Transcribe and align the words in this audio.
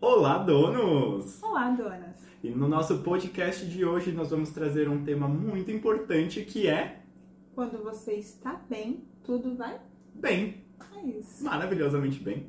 Olá, 0.00 0.38
donos! 0.38 1.42
Olá, 1.42 1.72
donas! 1.72 2.24
E 2.40 2.50
no 2.50 2.68
nosso 2.68 2.98
podcast 2.98 3.66
de 3.66 3.84
hoje 3.84 4.12
nós 4.12 4.30
vamos 4.30 4.50
trazer 4.50 4.88
um 4.88 5.02
tema 5.02 5.26
muito 5.26 5.72
importante 5.72 6.44
que 6.44 6.68
é. 6.68 7.02
Quando 7.52 7.82
você 7.82 8.12
está 8.12 8.54
bem, 8.70 9.02
tudo 9.24 9.56
vai 9.56 9.80
bem. 10.14 10.62
É 10.96 11.04
isso. 11.04 11.44
Maravilhosamente 11.44 12.22
bem. 12.22 12.46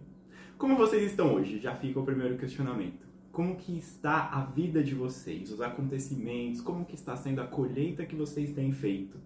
Como 0.59 0.77
vocês 0.77 1.09
estão 1.09 1.33
hoje? 1.33 1.59
Já 1.59 1.73
fica 1.73 1.99
o 1.99 2.05
primeiro 2.05 2.37
questionamento. 2.37 3.07
Como 3.31 3.55
que 3.55 3.75
está 3.75 4.29
a 4.29 4.41
vida 4.41 4.83
de 4.83 4.93
vocês, 4.93 5.51
os 5.51 5.59
acontecimentos, 5.59 6.61
como 6.61 6.85
que 6.85 6.93
está 6.93 7.15
sendo 7.15 7.41
a 7.41 7.47
colheita 7.47 8.05
que 8.05 8.15
vocês 8.15 8.53
têm 8.53 8.71
feito? 8.71 9.17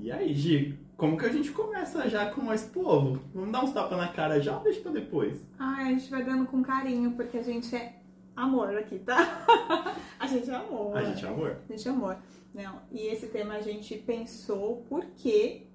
E 0.00 0.10
aí, 0.10 0.34
Gi, 0.34 0.78
como 0.96 1.16
que 1.16 1.24
a 1.26 1.32
gente 1.32 1.50
começa 1.50 2.08
já 2.08 2.30
com 2.30 2.52
esse 2.52 2.68
povo? 2.68 3.20
Vamos 3.34 3.52
dar 3.52 3.64
uns 3.64 3.72
tapas 3.72 3.98
na 3.98 4.08
cara 4.08 4.40
já 4.40 4.56
ou 4.56 4.62
deixa 4.62 4.80
pra 4.80 4.92
depois? 4.92 5.44
Ah, 5.58 5.76
a 5.78 5.84
gente 5.84 6.10
vai 6.10 6.24
dando 6.24 6.46
com 6.46 6.62
carinho, 6.62 7.12
porque 7.12 7.38
a 7.38 7.42
gente 7.42 7.74
é 7.74 8.00
amor 8.36 8.76
aqui, 8.76 8.98
tá? 8.98 9.44
a 10.18 10.26
gente 10.26 10.50
é 10.50 10.54
amor. 10.54 10.96
A 10.96 11.02
gente 11.02 11.24
é 11.24 11.28
amor. 11.28 11.56
A 11.68 11.72
gente 11.72 11.88
é 11.88 11.90
amor. 11.90 12.18
Não, 12.54 12.82
e 12.92 13.06
esse 13.06 13.28
tema 13.28 13.54
a 13.54 13.60
gente 13.60 13.96
pensou 13.96 14.84
porque 14.88 15.66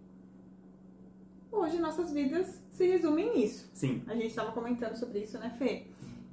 hoje 1.52 1.78
nossas 1.80 2.14
vidas 2.14 2.62
se 2.72 2.88
resumem 2.88 3.36
nisso. 3.36 3.70
Sim. 3.74 4.02
A 4.08 4.14
gente 4.14 4.28
estava 4.28 4.52
comentando 4.52 4.96
sobre 4.96 5.20
isso, 5.20 5.38
né, 5.38 5.54
Fê? 5.58 5.86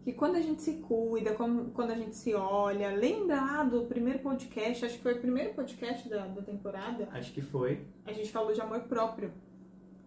Que 0.06 0.12
quando 0.12 0.37
a 0.37 0.41
gente 0.41 0.62
se 0.62 0.74
cuida, 0.74 1.34
quando 1.34 1.91
a 1.91 1.96
gente 1.96 2.14
se 2.14 2.33
olha, 2.33 2.95
lembra 2.95 3.41
lá 3.41 3.64
do 3.64 3.87
primeiro 3.87 4.20
podcast, 4.20 4.84
acho 4.84 4.98
que 4.98 5.02
foi 5.02 5.14
o 5.14 5.20
primeiro 5.20 5.52
podcast 5.52 6.09
da, 6.09 6.28
da 6.28 6.42
temporada. 6.42 7.09
Acho 7.10 7.33
que 7.33 7.42
foi. 7.42 7.84
A 8.05 8.12
gente 8.12 8.30
falou 8.30 8.52
de 8.52 8.61
amor 8.61 8.83
próprio. 8.83 9.33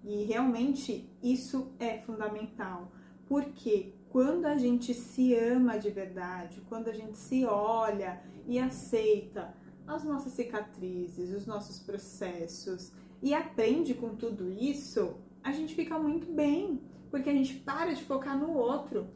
E 0.01 0.23
realmente 0.23 1.11
isso 1.21 1.73
é 1.77 1.97
fundamental. 1.97 2.89
Porque 3.27 3.93
quando 4.07 4.45
a 4.45 4.55
gente 4.55 4.93
se 4.93 5.35
ama 5.35 5.77
de 5.77 5.89
verdade, 5.89 6.61
quando 6.69 6.87
a 6.87 6.93
gente 6.93 7.17
se 7.17 7.43
olha 7.43 8.21
e 8.47 8.57
aceita 8.57 9.53
as 9.85 10.05
nossas 10.05 10.31
cicatrizes, 10.31 11.33
os 11.33 11.45
nossos 11.45 11.77
processos 11.77 12.93
e 13.21 13.33
aprende 13.33 13.93
com 13.93 14.15
tudo 14.15 14.49
isso, 14.49 15.17
a 15.43 15.51
gente 15.51 15.75
fica 15.75 15.99
muito 15.99 16.31
bem, 16.31 16.81
porque 17.11 17.29
a 17.29 17.33
gente 17.33 17.55
para 17.55 17.93
de 17.93 18.01
focar 18.05 18.39
no 18.39 18.53
outro 18.53 19.09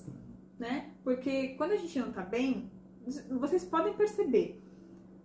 né? 0.59 0.91
Porque 1.03 1.49
quando 1.49 1.71
a 1.71 1.77
gente 1.77 1.97
não 1.99 2.11
tá 2.11 2.21
bem, 2.21 2.71
vocês 3.29 3.63
podem 3.63 3.93
perceber. 3.93 4.61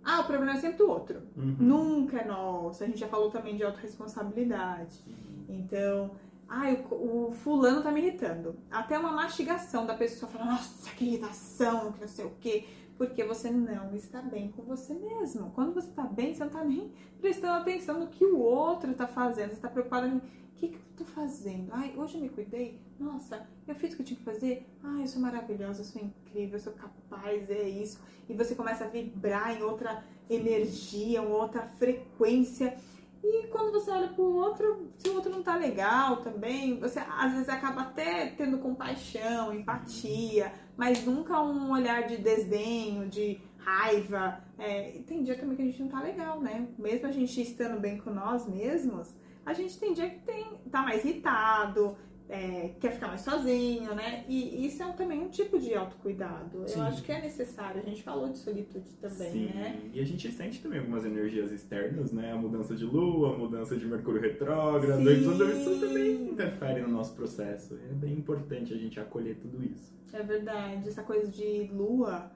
Ah, 0.05 0.21
o 0.21 0.25
problema 0.25 0.53
é 0.53 0.61
sempre 0.61 0.79
do 0.79 0.89
outro. 0.89 1.23
Uhum. 1.37 1.57
Nunca 1.59 2.19
é 2.19 2.25
nosso. 2.25 2.83
A 2.83 2.87
gente 2.87 2.99
já 2.99 3.09
falou 3.09 3.31
também 3.31 3.57
de 3.57 3.63
autorresponsabilidade. 3.63 5.05
Então, 5.49 6.13
ai, 6.49 6.85
o, 6.91 7.29
o, 7.29 7.33
fulano 7.33 7.83
tá 7.83 7.91
me 7.91 8.01
irritando. 8.01 8.57
Até 8.71 8.99
uma 8.99 9.13
mastigação 9.13 9.87
da 9.87 9.95
pessoa 9.95 10.31
falando, 10.31 10.53
nossa, 10.53 10.91
que 10.93 11.05
irritação, 11.05 11.93
que 11.93 12.01
não 12.01 12.09
sei 12.09 12.25
o 12.25 12.33
quê. 12.41 12.67
Porque 12.97 13.23
você 13.23 13.51
não 13.51 13.95
está 13.95 14.21
bem 14.21 14.51
com 14.51 14.63
você 14.63 14.95
mesmo. 14.95 15.51
Quando 15.51 15.75
você 15.75 15.89
tá 15.93 16.03
bem, 16.03 16.35
você 16.35 16.43
não 16.43 16.51
tá 16.51 16.65
nem 16.65 16.91
prestando 17.21 17.61
atenção 17.61 18.01
no 18.01 18.09
que 18.09 18.25
o 18.25 18.39
outro 18.39 18.93
tá 18.95 19.07
fazendo. 19.07 19.51
Você 19.51 19.61
tá 19.61 19.69
preocupado 19.69 20.07
em 20.07 20.17
o 20.17 20.23
que, 20.57 20.69
que 20.69 20.79
fazendo? 21.09 21.69
Ai, 21.73 21.95
hoje 21.97 22.17
eu 22.17 22.21
me 22.21 22.29
cuidei? 22.29 22.81
Nossa, 22.99 23.47
eu 23.67 23.75
fiz 23.75 23.93
o 23.93 23.97
que 23.97 24.03
eu 24.03 24.07
tinha 24.07 24.19
que 24.19 24.25
fazer? 24.25 24.67
Ai, 24.83 25.03
eu 25.03 25.07
sou 25.07 25.21
maravilhosa, 25.21 25.81
eu 25.81 25.85
sou 25.85 26.03
incrível, 26.03 26.55
eu 26.55 26.61
sou 26.61 26.73
capaz, 26.73 27.51
é 27.51 27.69
isso. 27.69 28.01
E 28.29 28.35
você 28.35 28.55
começa 28.55 28.85
a 28.85 28.89
vibrar 28.89 29.57
em 29.57 29.63
outra 29.63 30.05
energia, 30.29 31.21
em 31.21 31.27
outra 31.27 31.63
frequência. 31.63 32.77
E 33.23 33.49
quando 33.49 33.73
você 33.73 33.91
olha 33.91 34.09
pro 34.09 34.23
outro, 34.23 34.89
se 34.97 35.09
o 35.09 35.15
outro 35.15 35.31
não 35.31 35.43
tá 35.43 35.57
legal 35.57 36.19
também, 36.19 36.79
você 36.79 37.01
às 37.01 37.33
vezes 37.33 37.49
acaba 37.49 37.83
até 37.83 38.27
tendo 38.27 38.59
compaixão, 38.59 39.53
empatia, 39.53 40.53
mas 40.77 41.05
nunca 41.05 41.43
um 41.43 41.73
olhar 41.73 42.07
de 42.07 42.17
desdenho, 42.17 43.09
de 43.09 43.41
raiva. 43.59 44.41
É, 44.57 45.01
tem 45.07 45.23
dia 45.23 45.37
também 45.37 45.57
que 45.57 45.63
a 45.63 45.65
gente 45.65 45.83
não 45.83 45.89
tá 45.89 46.01
legal, 46.01 46.41
né? 46.41 46.69
Mesmo 46.79 47.07
a 47.07 47.13
gente 47.13 47.41
estando 47.41 47.81
bem 47.81 47.99
com 47.99 48.11
nós 48.11 48.47
mesmos, 48.47 49.15
a 49.45 49.53
gente 49.53 49.79
tem 49.79 49.93
dia 49.93 50.11
que 50.11 50.21
tem, 50.21 50.45
tá 50.71 50.83
mais 50.83 51.05
irritado, 51.05 51.97
é, 52.29 52.75
quer 52.79 52.93
ficar 52.93 53.09
mais 53.09 53.23
sozinho, 53.23 53.95
né? 53.95 54.25
E 54.29 54.67
isso 54.67 54.83
é 54.83 54.93
também 54.93 55.21
um 55.21 55.31
tipo 55.31 55.59
de 55.59 55.75
autocuidado. 55.75 56.69
Sim. 56.69 56.81
Eu 56.81 56.87
acho 56.87 57.03
que 57.03 57.11
é 57.11 57.23
necessário. 57.23 57.81
A 57.81 57.85
gente 57.85 58.03
falou 58.03 58.29
de 58.29 58.37
solitude 58.37 58.95
também, 59.01 59.33
Sim. 59.33 59.47
né? 59.55 59.81
E 59.95 60.01
a 60.01 60.05
gente 60.05 60.31
sente 60.31 60.61
também 60.61 60.79
algumas 60.79 61.05
energias 61.07 61.51
externas, 61.51 62.13
né? 62.13 62.33
A 62.33 62.37
mudança 62.37 62.75
de 62.75 62.85
lua, 62.85 63.35
a 63.35 63.39
mudança 63.39 63.77
de 63.77 63.87
Mercúrio 63.87 64.21
retrógrado, 64.21 65.11
e 65.11 65.25
tudo 65.25 65.51
isso 65.51 65.81
também 65.81 66.31
interfere 66.31 66.83
no 66.83 66.89
nosso 66.89 67.15
processo. 67.15 67.79
É 67.91 67.95
bem 67.95 68.13
importante 68.13 68.75
a 68.75 68.77
gente 68.77 69.01
acolher 69.01 69.37
tudo 69.37 69.65
isso. 69.65 69.97
É 70.13 70.23
verdade. 70.23 70.87
Essa 70.87 71.03
coisa 71.03 71.31
de 71.31 71.71
lua 71.73 72.31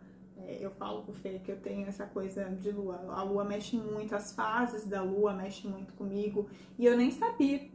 eu 0.60 0.70
falo 0.70 1.03
pro 1.03 1.12
Fê 1.12 1.38
que 1.38 1.50
eu 1.50 1.56
tenho 1.56 1.86
essa 1.86 2.06
coisa 2.06 2.44
de 2.44 2.70
lua. 2.70 3.00
A 3.08 3.22
lua 3.22 3.44
mexe 3.44 3.76
muito, 3.76 4.14
as 4.14 4.32
fases 4.32 4.86
da 4.86 5.03
lua 5.03 5.32
mexem 5.32 5.70
muito 5.70 5.92
comigo 5.94 6.48
e 6.78 6.86
eu 6.86 6.97
nem 6.97 7.10
sabia, 7.10 7.69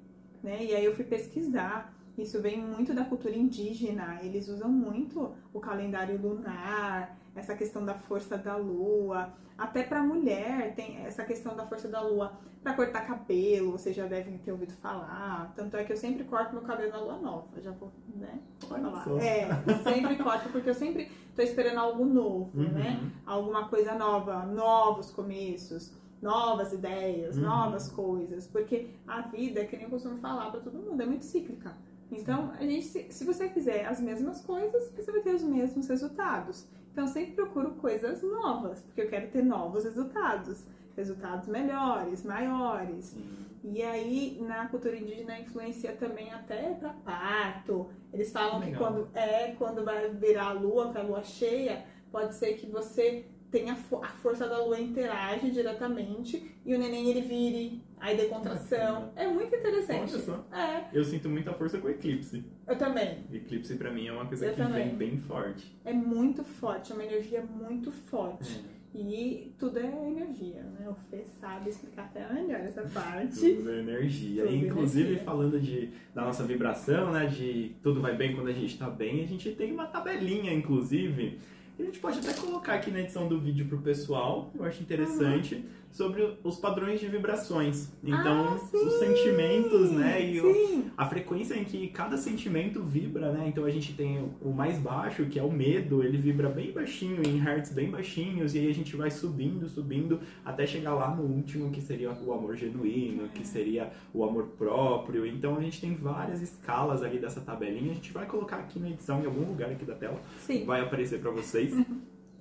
né? 0.44 0.64
E 0.64 0.76
aí 0.76 0.86
eu 0.86 0.96
fui 0.96 1.06
pesquisar. 1.06 1.94
Isso 2.18 2.42
vem 2.42 2.60
muito 2.60 2.94
da 2.94 3.06
cultura 3.06 3.36
indígena. 3.36 4.20
Eles 4.24 4.48
usam 4.48 4.70
muito 4.70 5.36
o 5.54 5.60
calendário 5.60 6.20
lunar, 6.20 7.16
essa 7.38 7.56
questão 7.56 7.86
da 7.86 7.94
força 7.94 8.38
da 8.38 8.56
lua. 8.56 9.34
Até 9.58 9.84
para 9.84 10.04
mulher 10.04 10.76
tem 10.76 11.06
essa 11.06 11.24
questão 11.24 11.56
da 11.56 11.66
força 11.66 11.88
da 11.88 12.02
lua 12.02 12.34
para 12.62 12.74
cortar 12.74 13.08
cabelo, 13.08 13.72
vocês 13.72 13.96
já 13.96 14.06
devem 14.06 14.38
ter 14.40 14.52
ouvido 14.52 14.74
falar. 14.74 15.54
Tanto 15.56 15.78
é 15.78 15.84
que 15.84 15.94
eu 15.94 15.98
sempre 15.98 16.26
corto 16.26 16.54
meu 16.54 16.64
cabelo 16.64 16.92
na 16.92 17.00
lua 17.00 17.18
nova, 17.18 17.62
já 17.62 17.72
vou, 17.72 17.92
né? 18.16 18.40
Falar. 18.60 19.06
É, 19.22 19.48
sempre 19.84 20.16
corto 20.18 20.50
porque 20.50 20.70
eu 20.70 20.76
sempre 20.76 21.10
tô 21.36 21.42
esperando 21.42 21.80
algo 21.80 22.06
novo, 22.06 22.52
uhum. 22.54 22.72
né? 22.72 23.12
Alguma 23.26 23.70
coisa 23.70 23.96
nova, 23.96 24.46
novos 24.46 25.12
começos 25.12 25.96
novas 26.22 26.74
ideias, 26.74 27.38
uhum. 27.38 27.44
novas 27.44 27.90
coisas, 27.90 28.48
porque 28.48 28.90
a 29.08 29.22
vida, 29.22 29.64
que 29.66 29.76
nem 29.76 29.86
eu 29.86 29.92
costumo 29.92 30.18
falar 30.18 30.50
para 30.52 30.62
todo 30.62 30.78
mundo, 30.78 31.02
é 31.02 31.06
muito 31.06 31.26
cíclica. 31.26 31.78
Então, 32.12 32.52
a 32.58 32.64
gente, 32.64 32.86
se, 32.86 33.08
se 33.12 33.26
você 33.26 33.50
fizer 33.50 33.86
as 33.86 34.00
mesmas 34.00 34.42
coisas, 34.42 34.92
você 34.96 35.12
vai 35.12 35.22
ter 35.22 35.36
os 35.36 35.44
mesmos 35.44 35.88
resultados. 35.88 36.68
Então, 36.92 37.06
eu 37.06 37.08
sempre 37.10 37.34
procuro 37.34 37.72
coisas 37.72 38.24
novas, 38.24 38.82
porque 38.82 39.02
eu 39.02 39.10
quero 39.10 39.30
ter 39.30 39.44
novos 39.44 39.84
resultados, 39.84 40.66
resultados 40.96 41.48
melhores, 41.48 42.24
maiores. 42.24 43.06
Sim. 43.06 43.48
E 43.64 43.84
aí, 43.84 44.38
na 44.42 44.68
cultura 44.68 44.96
indígena, 44.96 45.40
influencia 45.40 45.92
também 45.94 46.32
até 46.32 46.74
para 46.74 46.94
parto. 46.94 47.90
Eles 48.14 48.32
falam 48.32 48.60
Legal. 48.60 48.72
que 48.72 48.78
quando 48.78 49.10
é 49.14 49.56
quando 49.58 49.84
vai 49.84 50.10
virar 50.10 50.48
a 50.48 50.54
lua, 50.54 50.92
com 50.94 51.00
a 51.00 51.02
lua 51.02 51.24
cheia, 51.24 51.86
pode 52.12 52.36
ser 52.36 52.54
que 52.54 52.66
você 52.68 53.26
tem 53.52 53.70
a, 53.70 53.76
fo 53.76 53.98
a, 53.98 54.08
força 54.08 54.48
da 54.48 54.64
lua 54.64 54.80
interage 54.80 55.52
diretamente 55.52 56.56
e 56.66 56.74
o 56.74 56.80
neném 56.80 57.10
ele 57.10 57.22
vire, 57.22 57.84
aí 58.00 58.16
dê 58.18 58.26
contração. 58.26 59.12
É 59.16 59.28
muito 59.28 59.56
interessante. 59.56 60.14
Olha 60.14 60.24
só. 60.24 60.46
É. 60.56 60.86
Eu 60.94 61.04
sinto 61.04 61.30
muita 61.30 61.54
força 61.54 61.78
com 61.80 61.90
eclipse. 61.90 62.44
Eu 62.68 62.78
também. 62.78 63.20
Eclipse 63.32 63.76
pra 63.76 63.92
mim 63.92 64.08
é 64.08 64.12
uma 64.12 64.26
coisa 64.26 64.46
Eu 64.48 64.54
que 64.54 64.62
também. 64.62 64.88
vem 64.90 64.96
bem 64.96 65.18
forte. 65.18 65.76
É 65.86 65.94
muito 65.94 66.44
forte, 66.44 66.92
é 66.92 66.96
uma 66.96 67.04
energia 67.06 67.42
muito 67.42 67.92
forte. 67.92 68.64
É. 68.74 68.78
E 68.96 69.54
tudo 69.60 69.78
é 69.78 69.86
energia, 69.86 70.64
né? 70.64 70.90
O 70.90 70.96
Fê 71.10 71.24
sabe 71.40 71.70
explicar 71.70 72.06
até 72.06 72.34
melhor 72.34 72.62
essa 72.62 72.82
parte. 72.84 73.54
Tudo 73.56 73.72
é 73.72 73.80
energia. 73.80 74.44
Tudo 74.44 74.56
Inclusive, 74.56 75.08
energia. 75.10 75.24
falando 75.26 75.60
de, 75.60 75.92
da 76.16 76.24
nossa 76.24 76.44
vibração, 76.46 77.12
né? 77.12 77.28
De 77.28 77.76
tudo 77.84 78.02
vai 78.02 78.16
bem 78.16 78.34
quando 78.34 78.48
a 78.48 78.54
gente 78.54 78.76
tá 78.78 78.90
bem, 78.90 79.24
a 79.24 79.28
gente 79.28 79.52
tem 79.52 79.72
uma 79.72 79.86
tabelinha, 79.86 80.52
inclusive, 80.52 81.38
a 81.80 81.84
gente 81.84 82.00
pode 82.00 82.20
até 82.20 82.34
colocar 82.34 82.74
aqui 82.74 82.90
na 82.90 83.00
edição 83.00 83.28
do 83.28 83.40
vídeo 83.40 83.66
pro 83.68 83.78
pessoal, 83.78 84.52
eu 84.56 84.64
acho 84.64 84.82
interessante, 84.82 85.56
uhum. 85.56 85.64
sobre 85.92 86.38
os 86.44 86.58
padrões 86.58 87.00
de 87.00 87.08
vibrações. 87.08 87.90
Então, 88.04 88.58
ah, 88.58 88.76
os 88.76 88.94
sentimentos, 88.94 89.92
né? 89.92 90.26
E 90.26 90.42
o, 90.42 90.86
a 90.98 91.06
frequência 91.06 91.54
em 91.54 91.64
que 91.64 91.88
cada 91.90 92.18
sentimento 92.18 92.82
vibra, 92.82 93.32
né? 93.32 93.46
Então 93.48 93.64
a 93.64 93.70
gente 93.70 93.94
tem 93.94 94.20
o, 94.20 94.50
o 94.50 94.54
mais 94.54 94.80
baixo, 94.80 95.26
que 95.26 95.38
é 95.38 95.44
o 95.44 95.52
medo, 95.52 96.04
ele 96.04 96.18
vibra 96.18 96.50
bem 96.50 96.72
baixinho, 96.72 97.22
em 97.24 97.38
hertz 97.38 97.72
bem 97.72 97.92
baixinhos, 97.92 98.56
e 98.56 98.60
aí 98.60 98.70
a 98.70 98.74
gente 98.74 98.96
vai 98.96 99.12
subindo, 99.12 99.70
subindo, 99.70 100.20
até 100.44 100.66
chegar 100.66 100.96
lá 100.96 101.16
no 101.16 101.24
último, 101.24 101.70
que 101.70 101.82
seria 101.82 102.12
o 102.12 102.34
amor 102.34 102.56
genuíno, 102.56 103.30
que 103.30 103.46
seria 103.46 103.92
o 104.14 104.24
amor 104.24 104.48
próprio. 104.58 105.28
Então 105.28 105.56
a 105.58 105.62
gente 105.62 105.80
tem 105.80 105.94
várias 105.94 106.42
escalas 106.42 107.04
ali 107.04 107.20
dessa 107.20 107.40
tabelinha, 107.40 107.92
a 107.92 107.96
gente 107.96 108.12
vai 108.12 108.26
colocar 108.26 108.58
aqui 108.58 108.80
na 108.80 108.90
edição, 108.90 109.22
em 109.22 109.26
algum 109.28 109.46
lugar 109.46 109.70
aqui 109.70 109.86
da 109.86 109.94
tela, 109.94 110.20
Sim. 110.40 110.66
vai 110.66 110.82
aparecer 110.82 111.20
para 111.20 111.30
vocês 111.30 111.67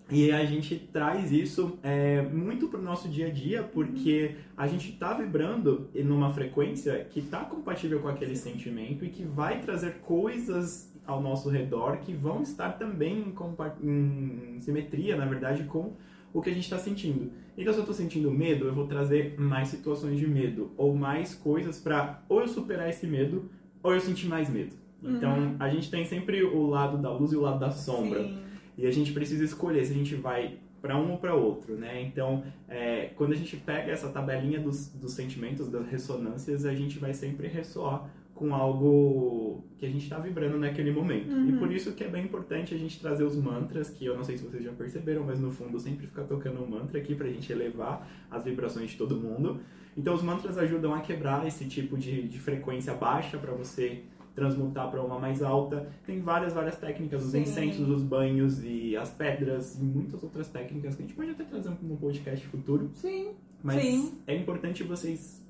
E 0.09 0.31
a 0.31 0.45
gente 0.45 0.77
traz 0.93 1.33
isso 1.33 1.79
é, 1.83 2.23
muito 2.23 2.69
para 2.69 2.79
o 2.79 2.83
nosso 2.83 3.09
dia 3.09 3.27
a 3.27 3.31
dia, 3.31 3.65
porque 3.65 4.37
a 4.57 4.67
gente 4.69 4.91
está 4.91 5.13
vibrando 5.13 5.89
numa 5.95 6.33
frequência 6.33 7.05
que 7.11 7.19
está 7.19 7.41
compatível 7.41 8.01
com 8.01 8.07
aquele 8.07 8.37
sentimento 8.37 9.05
e 9.05 9.09
que 9.09 9.25
vai 9.25 9.61
trazer 9.61 9.97
coisas 10.03 10.95
ao 11.05 11.21
nosso 11.21 11.49
redor 11.49 11.99
que 11.99 12.13
vão 12.13 12.43
estar 12.43 12.73
também 12.73 13.35
em, 13.83 14.57
em 14.57 14.61
simetria, 14.61 15.17
na 15.17 15.27
verdade, 15.27 15.65
com 15.65 15.95
o 16.33 16.41
que 16.41 16.51
a 16.51 16.53
gente 16.53 16.65
está 16.65 16.79
sentindo. 16.79 17.33
Então, 17.57 17.73
se 17.73 17.79
eu 17.79 17.83
estou 17.83 17.95
sentindo 17.95 18.31
medo, 18.31 18.67
eu 18.67 18.75
vou 18.75 18.87
trazer 18.87 19.41
mais 19.41 19.69
situações 19.69 20.19
de 20.19 20.27
medo, 20.27 20.71
ou 20.77 20.95
mais 20.95 21.35
coisas 21.35 21.81
para 21.81 22.23
ou 22.29 22.43
eu 22.43 22.49
superar 22.49 22.89
esse 22.89 23.07
medo, 23.07 23.51
ou 23.83 23.93
eu 23.93 24.01
sentir 24.01 24.29
mais 24.29 24.49
medo. 24.49 24.77
Então, 25.03 25.37
uhum. 25.37 25.57
a 25.59 25.69
gente 25.69 25.91
tem 25.91 26.05
sempre 26.05 26.45
o 26.45 26.67
lado 26.67 26.99
da 26.99 27.13
luz 27.13 27.33
e 27.33 27.37
o 27.37 27.41
lado 27.41 27.59
da 27.59 27.71
sombra. 27.71 28.23
Sim. 28.23 28.46
E 28.77 28.87
a 28.87 28.91
gente 28.91 29.13
precisa 29.13 29.45
escolher 29.45 29.85
se 29.85 29.93
a 29.93 29.97
gente 29.97 30.15
vai 30.15 30.59
para 30.81 30.97
um 30.97 31.13
ou 31.13 31.19
para 31.19 31.35
outro, 31.35 31.75
né? 31.75 32.03
Então, 32.03 32.45
é, 32.69 33.11
quando 33.17 33.33
a 33.33 33.37
gente 33.37 33.57
pega 33.57 33.91
essa 33.91 34.09
tabelinha 34.09 34.61
dos, 34.61 34.89
dos 34.89 35.13
sentimentos, 35.13 35.69
das 35.69 35.87
ressonâncias, 35.89 36.65
a 36.65 36.75
gente 36.75 36.99
vai 36.99 37.13
sempre 37.13 37.49
ressoar 37.49 38.09
com 38.37 38.55
algo 38.55 39.65
que 39.79 39.87
a 39.87 39.89
gente 39.89 40.03
está 40.03 40.19
vibrando 40.19 40.59
naquele 40.59 40.93
momento. 40.93 41.33
Uhum. 41.33 41.49
E 41.49 41.53
por 41.59 41.73
isso 41.73 41.93
que 41.93 42.05
é 42.05 42.09
bem 42.09 42.25
importante 42.25 42.75
a 42.75 42.79
gente 42.79 43.01
trazer 43.01 43.25
os 43.25 43.35
mantras, 43.35 43.89
que 43.89 44.05
eu 44.05 44.15
não 44.15 44.23
sei 44.23 44.37
se 44.37 44.45
vocês 44.45 44.63
já 44.63 44.73
perceberam, 44.73 45.25
mas 45.25 45.41
no 45.41 45.51
fundo 45.51 45.81
sempre 45.81 46.07
fica 46.07 46.23
tocando 46.23 46.63
um 46.63 46.69
mantra 46.69 46.99
aqui 46.99 47.15
para 47.15 47.27
a 47.27 47.31
gente 47.31 47.51
elevar 47.51 48.07
as 48.31 48.45
vibrações 48.45 48.91
de 48.91 48.99
todo 48.99 49.17
mundo. 49.17 49.61
Então 49.97 50.15
os 50.15 50.23
mantras 50.23 50.59
ajudam 50.59 50.95
a 50.95 51.01
quebrar 51.01 51.47
esse 51.47 51.65
tipo 51.65 51.97
de, 51.97 52.29
de 52.29 52.39
frequência 52.39 52.93
baixa 52.93 53.39
para 53.39 53.53
você 53.53 54.03
transmutar 54.37 54.91
para 54.91 55.03
uma 55.03 55.19
mais 55.19 55.43
alta. 55.43 55.89
Tem 56.05 56.21
várias, 56.21 56.53
várias 56.53 56.77
técnicas, 56.77 57.25
os 57.25 57.33
Sim. 57.33 57.41
incensos, 57.41 57.89
os 57.89 58.03
banhos 58.03 58.63
e 58.63 58.95
as 58.95 59.11
pedras 59.11 59.77
e 59.81 59.83
muitas 59.83 60.23
outras 60.23 60.47
técnicas 60.49 60.95
que 60.95 61.03
a 61.03 61.07
gente 61.07 61.17
pode 61.17 61.31
até 61.31 61.43
trazer 61.43 61.71
um 61.71 61.97
podcast 61.97 62.47
futuro. 62.47 62.91
Sim. 62.95 63.31
Mas 63.65 63.83
Sim. 63.83 64.19
é 64.27 64.37
importante 64.37 64.85
vocês 64.85 65.45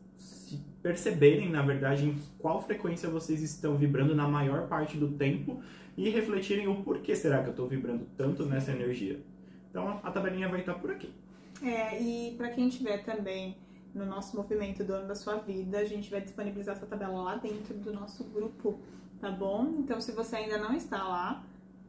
perceberem, 0.81 1.51
na 1.51 1.63
verdade, 1.63 2.07
em 2.07 2.17
qual 2.39 2.63
frequência 2.63 3.11
vocês 3.11 3.43
estão 3.43 3.77
vibrando 3.77 4.15
na 4.15 4.29
maior 4.29 4.69
parte 4.69 4.97
do 4.97 5.09
tempo 5.09 5.61
e 5.97 6.09
refletirem 6.09 6.69
o 6.69 6.77
porquê 6.77 7.17
será 7.17 7.43
que 7.43 7.49
eu 7.49 7.51
estou 7.51 7.67
vibrando 7.67 8.07
tanto 8.17 8.47
nessa 8.47 8.71
energia. 8.71 9.21
Então 9.69 10.01
a 10.03 10.11
tabelinha 10.13 10.49
vai 10.49 10.61
estar 10.61 10.75
por 10.75 10.93
aqui. 10.93 11.11
É, 11.61 12.01
e 12.01 12.35
para 12.37 12.51
quem 12.51 12.69
tiver 12.69 12.99
também 12.99 13.57
no 13.97 14.05
nosso 14.05 14.37
movimento 14.37 14.85
do 14.85 14.93
ano 14.93 15.09
da 15.09 15.15
sua 15.15 15.37
vida, 15.37 15.79
a 15.79 15.85
gente 15.85 16.11
vai 16.11 16.21
disponibilizar 16.21 16.77
essa 16.77 16.87
tabela 16.87 17.23
lá 17.23 17.37
dentro 17.37 17.75
do 17.75 17.93
nosso 17.93 18.23
grupo, 18.25 18.79
tá 19.21 19.31
bom? 19.31 19.75
Então, 19.79 20.01
se 20.01 20.13
você 20.13 20.37
ainda 20.37 20.59
não 20.59 20.75
está 20.75 21.03
lá, 21.03 21.43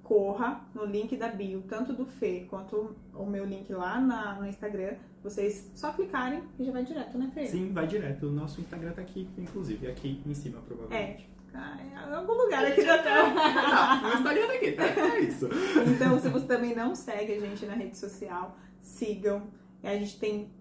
corra 0.04 0.62
no 0.74 0.86
link 0.86 1.18
da 1.18 1.28
bio, 1.28 1.62
tanto 1.68 1.92
do 1.92 2.06
Fê 2.06 2.48
quanto 2.50 2.96
o 3.14 3.26
meu 3.26 3.44
link 3.44 3.72
lá 3.74 4.00
na, 4.00 4.36
no 4.36 4.48
Instagram. 4.48 4.96
Vocês 5.22 5.70
só 5.76 5.92
clicarem 5.92 6.42
e 6.58 6.64
já 6.64 6.72
vai 6.72 6.86
direto, 6.86 7.18
né, 7.18 7.30
Fê? 7.34 7.46
Sim, 7.48 7.74
vai 7.74 7.86
direto. 7.86 8.28
O 8.28 8.32
nosso 8.32 8.62
Instagram 8.62 8.94
tá 8.94 9.02
aqui, 9.02 9.28
inclusive, 9.38 9.88
aqui 9.88 10.22
em 10.26 10.34
cima, 10.34 10.62
provavelmente. 10.62 11.30
É. 11.34 11.38
Ah, 11.54 11.78
em 11.84 12.14
algum 12.14 12.34
lugar 12.34 12.64
aqui 12.66 12.86
da 12.86 13.02
tela. 13.02 13.34
Tá, 13.34 14.02
o 14.04 14.18
Instagram 14.18 14.48
tá 14.48 14.54
aqui, 14.54 14.72
tá? 14.74 14.84
É 14.84 15.20
isso. 15.22 15.50
Então, 15.94 16.20
se 16.20 16.30
você 16.30 16.46
também 16.46 16.76
não 16.76 16.94
segue 16.94 17.34
a 17.34 17.40
gente 17.40 17.66
na 17.66 17.74
rede 17.74 17.98
social, 17.98 18.56
sigam. 18.80 19.48
A 19.84 19.94
gente 19.96 20.20
tem 20.20 20.52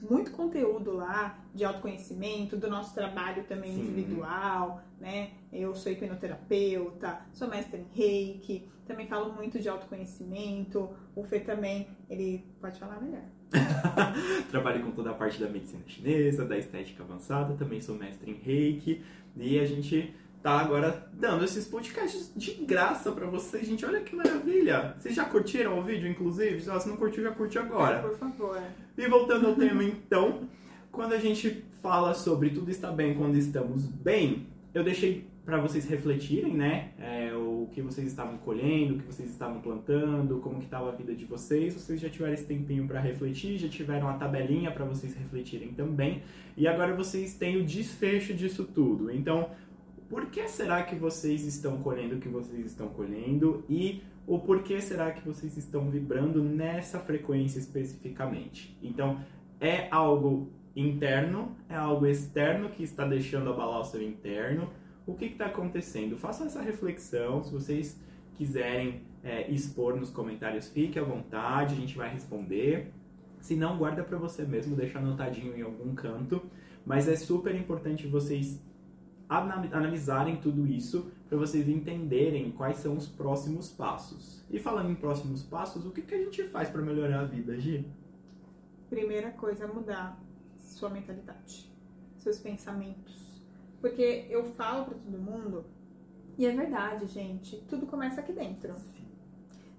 muito 0.00 0.30
conteúdo 0.30 0.92
lá 0.92 1.38
de 1.54 1.64
autoconhecimento, 1.64 2.56
do 2.56 2.68
nosso 2.68 2.94
trabalho 2.94 3.44
também 3.44 3.74
Sim. 3.74 3.80
individual, 3.80 4.82
né? 4.98 5.30
Eu 5.52 5.74
sou 5.74 5.92
hipnoterapeuta, 5.92 7.20
sou 7.32 7.48
mestre 7.48 7.80
em 7.80 7.86
reiki, 7.94 8.68
também 8.86 9.06
falo 9.06 9.32
muito 9.32 9.58
de 9.58 9.68
autoconhecimento. 9.68 10.90
O 11.14 11.24
Fê 11.24 11.40
também, 11.40 11.88
ele 12.08 12.44
pode 12.60 12.78
falar 12.78 13.00
melhor. 13.00 13.22
Trabalho 14.50 14.82
com 14.82 14.90
toda 14.90 15.10
a 15.10 15.14
parte 15.14 15.40
da 15.40 15.48
medicina 15.48 15.82
chinesa, 15.86 16.44
da 16.44 16.58
estética 16.58 17.02
avançada, 17.02 17.54
também 17.54 17.80
sou 17.80 17.94
mestre 17.96 18.30
em 18.30 18.34
reiki 18.34 19.04
e 19.36 19.58
a 19.58 19.66
gente 19.66 20.14
tá 20.42 20.60
agora 20.60 21.08
dando 21.12 21.44
esses 21.44 21.66
podcasts 21.66 22.32
de 22.34 22.52
graça 22.52 23.10
para 23.12 23.26
vocês, 23.26 23.66
gente. 23.66 23.84
Olha 23.84 24.00
que 24.00 24.14
maravilha! 24.14 24.94
Vocês 24.98 25.14
já 25.14 25.24
curtiram 25.24 25.78
o 25.78 25.82
vídeo, 25.82 26.08
inclusive? 26.08 26.60
Se 26.60 26.88
não 26.88 26.96
curtiu, 26.96 27.22
já 27.22 27.32
curte 27.32 27.58
agora. 27.58 28.00
Por 28.00 28.16
favor. 28.16 28.62
E 28.98 29.06
voltando 29.08 29.48
ao 29.48 29.54
tema, 29.54 29.84
então, 29.84 30.48
quando 30.90 31.12
a 31.12 31.18
gente 31.18 31.62
fala 31.82 32.14
sobre 32.14 32.48
tudo 32.48 32.70
está 32.70 32.90
bem 32.90 33.14
quando 33.14 33.36
estamos 33.36 33.86
bem, 33.86 34.46
eu 34.72 34.82
deixei 34.82 35.26
para 35.44 35.60
vocês 35.60 35.86
refletirem, 35.86 36.54
né? 36.54 36.92
É, 36.98 37.32
o 37.34 37.68
que 37.70 37.82
vocês 37.82 38.06
estavam 38.06 38.38
colhendo, 38.38 38.94
o 38.94 38.98
que 38.98 39.04
vocês 39.04 39.30
estavam 39.30 39.60
plantando, 39.60 40.38
como 40.40 40.58
que 40.58 40.64
estava 40.64 40.88
a 40.88 40.92
vida 40.92 41.14
de 41.14 41.26
vocês. 41.26 41.74
Vocês 41.74 42.00
já 42.00 42.08
tiveram 42.08 42.32
esse 42.32 42.46
tempinho 42.46 42.88
para 42.88 42.98
refletir, 42.98 43.58
já 43.58 43.68
tiveram 43.68 44.08
a 44.08 44.14
tabelinha 44.14 44.70
para 44.70 44.84
vocês 44.84 45.14
refletirem 45.14 45.74
também. 45.74 46.22
E 46.56 46.66
agora 46.66 46.94
vocês 46.94 47.34
têm 47.34 47.58
o 47.58 47.64
desfecho 47.64 48.32
disso 48.32 48.64
tudo. 48.64 49.10
Então, 49.12 49.50
por 50.08 50.26
que 50.26 50.48
será 50.48 50.82
que 50.82 50.96
vocês 50.96 51.44
estão 51.44 51.78
colhendo 51.82 52.16
o 52.16 52.18
que 52.18 52.28
vocês 52.28 52.64
estão 52.64 52.88
colhendo 52.88 53.62
e 53.68 54.02
o 54.26 54.38
porquê 54.40 54.80
será 54.80 55.12
que 55.12 55.24
vocês 55.24 55.56
estão 55.56 55.88
vibrando 55.88 56.42
nessa 56.42 56.98
frequência 56.98 57.58
especificamente. 57.58 58.76
Então, 58.82 59.20
é 59.60 59.88
algo 59.90 60.50
interno, 60.74 61.56
é 61.68 61.76
algo 61.76 62.06
externo 62.06 62.68
que 62.68 62.82
está 62.82 63.06
deixando 63.06 63.48
abalar 63.50 63.80
o 63.80 63.84
seu 63.84 64.02
interno. 64.02 64.68
O 65.06 65.14
que 65.14 65.26
está 65.26 65.46
acontecendo? 65.46 66.16
Façam 66.16 66.46
essa 66.46 66.60
reflexão. 66.60 67.42
Se 67.44 67.52
vocês 67.52 68.00
quiserem 68.34 69.02
é, 69.22 69.50
expor 69.50 69.96
nos 69.96 70.10
comentários, 70.10 70.68
fique 70.68 70.98
à 70.98 71.04
vontade, 71.04 71.74
a 71.74 71.78
gente 71.78 71.96
vai 71.96 72.12
responder. 72.12 72.92
Se 73.40 73.54
não, 73.54 73.78
guarda 73.78 74.02
para 74.02 74.18
você 74.18 74.44
mesmo, 74.44 74.74
deixa 74.74 74.98
anotadinho 74.98 75.56
em 75.56 75.62
algum 75.62 75.94
canto. 75.94 76.42
Mas 76.84 77.08
é 77.08 77.16
super 77.16 77.54
importante 77.54 78.06
vocês 78.06 78.60
analisarem 79.28 80.36
tudo 80.36 80.66
isso 80.66 81.10
para 81.28 81.36
vocês 81.36 81.68
entenderem 81.68 82.52
quais 82.52 82.78
são 82.78 82.96
os 82.96 83.08
próximos 83.08 83.68
passos. 83.68 84.44
E 84.50 84.58
falando 84.58 84.90
em 84.90 84.94
próximos 84.94 85.42
passos, 85.42 85.84
o 85.84 85.90
que, 85.90 86.02
que 86.02 86.14
a 86.14 86.18
gente 86.18 86.44
faz 86.44 86.68
para 86.68 86.82
melhorar 86.82 87.20
a 87.20 87.24
vida, 87.24 87.58
Gi? 87.58 87.84
Primeira 88.88 89.30
coisa 89.32 89.64
é 89.64 89.66
mudar 89.66 90.20
sua 90.60 90.88
mentalidade, 90.88 91.70
seus 92.18 92.38
pensamentos. 92.38 93.42
Porque 93.80 94.26
eu 94.30 94.44
falo 94.44 94.84
para 94.84 94.94
todo 94.94 95.18
mundo, 95.18 95.64
e 96.38 96.46
é 96.46 96.54
verdade, 96.54 97.06
gente, 97.06 97.56
tudo 97.68 97.86
começa 97.86 98.20
aqui 98.20 98.32
dentro. 98.32 98.74
Sim. 98.74 99.06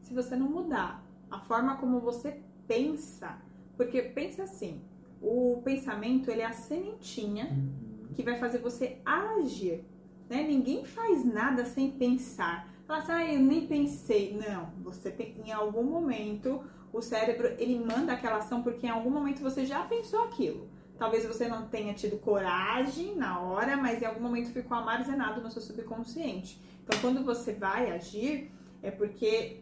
Se 0.01 0.13
você 0.13 0.35
não 0.35 0.49
mudar 0.49 1.03
a 1.29 1.39
forma 1.39 1.77
como 1.77 1.99
você 1.99 2.41
pensa, 2.67 3.38
porque 3.75 4.01
pensa 4.01 4.44
assim, 4.44 4.81
o 5.21 5.61
pensamento 5.63 6.29
ele 6.29 6.41
é 6.41 6.45
a 6.45 6.53
sementinha 6.53 7.45
uhum. 7.45 7.86
Que 8.13 8.24
vai 8.24 8.38
fazer 8.38 8.59
você 8.59 8.98
agir 9.06 9.83
né? 10.30 10.44
Ninguém 10.44 10.86
faz 10.86 11.25
nada 11.25 11.65
sem 11.65 11.92
pensar. 11.92 12.68
Fala 12.86 13.00
assim, 13.00 13.12
ah, 13.12 13.33
eu 13.33 13.39
nem 13.39 13.68
pensei. 13.68 14.38
Não, 14.38 14.71
você 14.81 15.13
em 15.45 15.51
algum 15.51 15.83
momento 15.83 16.62
o 16.92 17.01
cérebro 17.01 17.48
ele 17.57 17.80
manda 17.80 18.13
aquela 18.13 18.38
ação 18.38 18.63
porque 18.63 18.88
em 18.88 18.89
algum 18.89 19.09
momento 19.09 19.42
você 19.42 19.65
já 19.65 19.83
pensou 19.83 20.24
aquilo. 20.24 20.69
Talvez 20.98 21.25
você 21.25 21.48
não 21.48 21.68
tenha 21.68 21.94
tido 21.94 22.18
coragem 22.18 23.15
na 23.15 23.39
hora, 23.39 23.77
mas 23.77 24.01
em 24.01 24.06
algum 24.06 24.21
momento 24.21 24.51
ficou 24.51 24.75
armazenado 24.77 25.42
no 25.42 25.51
seu 25.51 25.62
subconsciente. 25.62 26.59
Então, 26.83 27.00
quando 27.00 27.24
você 27.24 27.54
vai 27.54 27.92
agir, 27.92 28.51
é 28.81 28.89
porque 28.89 29.62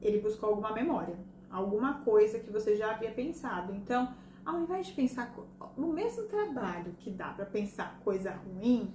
ele 0.00 0.20
buscou 0.20 0.48
alguma 0.48 0.72
memória, 0.72 1.16
alguma 1.50 2.00
coisa 2.00 2.38
que 2.38 2.50
você 2.50 2.76
já 2.76 2.92
havia 2.92 3.10
pensado. 3.10 3.74
Então, 3.74 4.14
ao 4.44 4.60
invés 4.60 4.86
de 4.88 4.92
pensar 4.92 5.34
no 5.76 5.92
mesmo 5.92 6.24
trabalho 6.24 6.94
que 6.98 7.10
dá 7.10 7.28
para 7.28 7.46
pensar 7.46 7.98
coisa 8.04 8.32
ruim, 8.32 8.92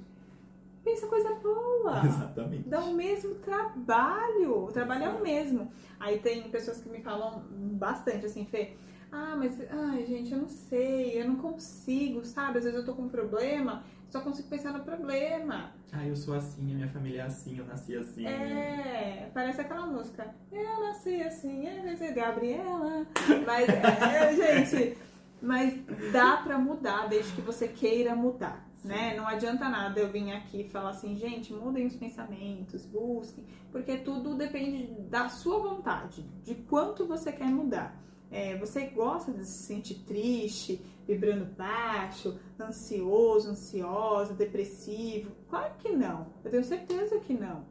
pensa 0.84 1.08
coisa 1.08 1.34
boa. 1.36 2.02
Exatamente. 2.06 2.70
Dá 2.70 2.80
o 2.82 2.94
mesmo 2.94 3.36
trabalho. 3.36 4.66
O 4.66 4.72
trabalho 4.72 5.06
é 5.06 5.10
o 5.10 5.22
mesmo. 5.22 5.72
Aí 6.00 6.20
tem 6.20 6.50
pessoas 6.50 6.82
que 6.82 6.90
me 6.90 7.02
falam 7.02 7.44
bastante 7.52 8.26
assim, 8.26 8.46
Fê. 8.46 8.76
Ah, 9.12 9.36
mas, 9.36 9.60
ai, 9.72 10.06
gente, 10.06 10.32
eu 10.32 10.38
não 10.38 10.48
sei, 10.48 11.20
eu 11.20 11.28
não 11.28 11.38
consigo, 11.38 12.24
sabe? 12.24 12.60
Às 12.60 12.66
vezes 12.66 12.80
eu 12.80 12.86
tô 12.86 12.94
com 12.94 13.04
um 13.04 13.10
problema, 13.10 13.84
só 14.08 14.22
consigo 14.22 14.48
pensar 14.48 14.72
no 14.72 14.84
problema. 14.84 15.72
Ah, 15.92 16.06
eu 16.06 16.16
sou 16.16 16.36
assim, 16.36 16.72
a 16.72 16.76
minha 16.76 16.88
família 16.90 17.24
é 17.24 17.26
assim, 17.26 17.58
eu 17.58 17.66
nasci 17.66 17.96
assim. 17.96 18.28
É, 18.28 19.32
parece 19.34 19.62
aquela 19.62 19.88
música. 19.88 20.32
Eu 20.52 20.80
nasci 20.82 21.24
assim, 21.24 21.66
é 21.66 22.12
Gabriela. 22.12 23.08
Mas, 23.48 23.68
é, 23.68 24.36
gente, 24.68 24.96
mas 25.42 25.74
dá 26.12 26.38
pra 26.38 26.58
mudar 26.58 27.08
desde 27.08 27.32
que 27.34 27.42
você 27.42 27.68
queira 27.68 28.16
mudar 28.16 28.70
né? 28.84 29.16
Não 29.16 29.28
adianta 29.28 29.68
nada 29.68 30.00
eu 30.00 30.10
vir 30.10 30.32
aqui 30.32 30.62
e 30.62 30.70
falar 30.70 30.92
assim, 30.92 31.16
gente, 31.16 31.54
mudem 31.54 31.86
os 31.86 31.96
pensamentos, 31.96 32.86
busquem, 32.86 33.46
porque 33.72 33.98
tudo 33.98 34.36
depende 34.36 34.88
da 35.10 35.30
sua 35.30 35.60
vontade, 35.60 36.24
de 36.44 36.56
quanto 36.56 37.06
você 37.06 37.32
quer 37.32 37.48
mudar. 37.48 38.00
É, 38.32 38.56
você 38.58 38.86
gosta 38.88 39.32
de 39.32 39.44
se 39.44 39.64
sentir 39.64 40.04
triste, 40.06 40.86
vibrando 41.08 41.46
baixo, 41.46 42.40
ansioso, 42.60 43.50
ansiosa, 43.50 44.36
depressivo? 44.36 45.32
Claro 45.50 45.74
que 45.80 45.90
não. 45.90 46.28
Eu 46.44 46.52
tenho 46.52 46.64
certeza 46.64 47.20
que 47.20 47.34
não. 47.34 47.66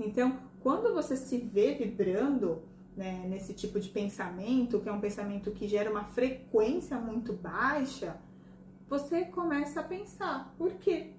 Então, 0.00 0.36
quando 0.60 0.92
você 0.92 1.16
se 1.16 1.38
vê 1.38 1.74
vibrando 1.74 2.62
né, 2.96 3.24
nesse 3.28 3.54
tipo 3.54 3.78
de 3.78 3.88
pensamento, 3.88 4.80
que 4.80 4.88
é 4.88 4.92
um 4.92 5.00
pensamento 5.00 5.50
que 5.50 5.68
gera 5.68 5.90
uma 5.90 6.04
frequência 6.04 6.98
muito 6.98 7.32
baixa, 7.32 8.16
você 8.88 9.24
começa 9.24 9.80
a 9.80 9.82
pensar, 9.82 10.54
por 10.58 10.72
quê? 10.74 11.12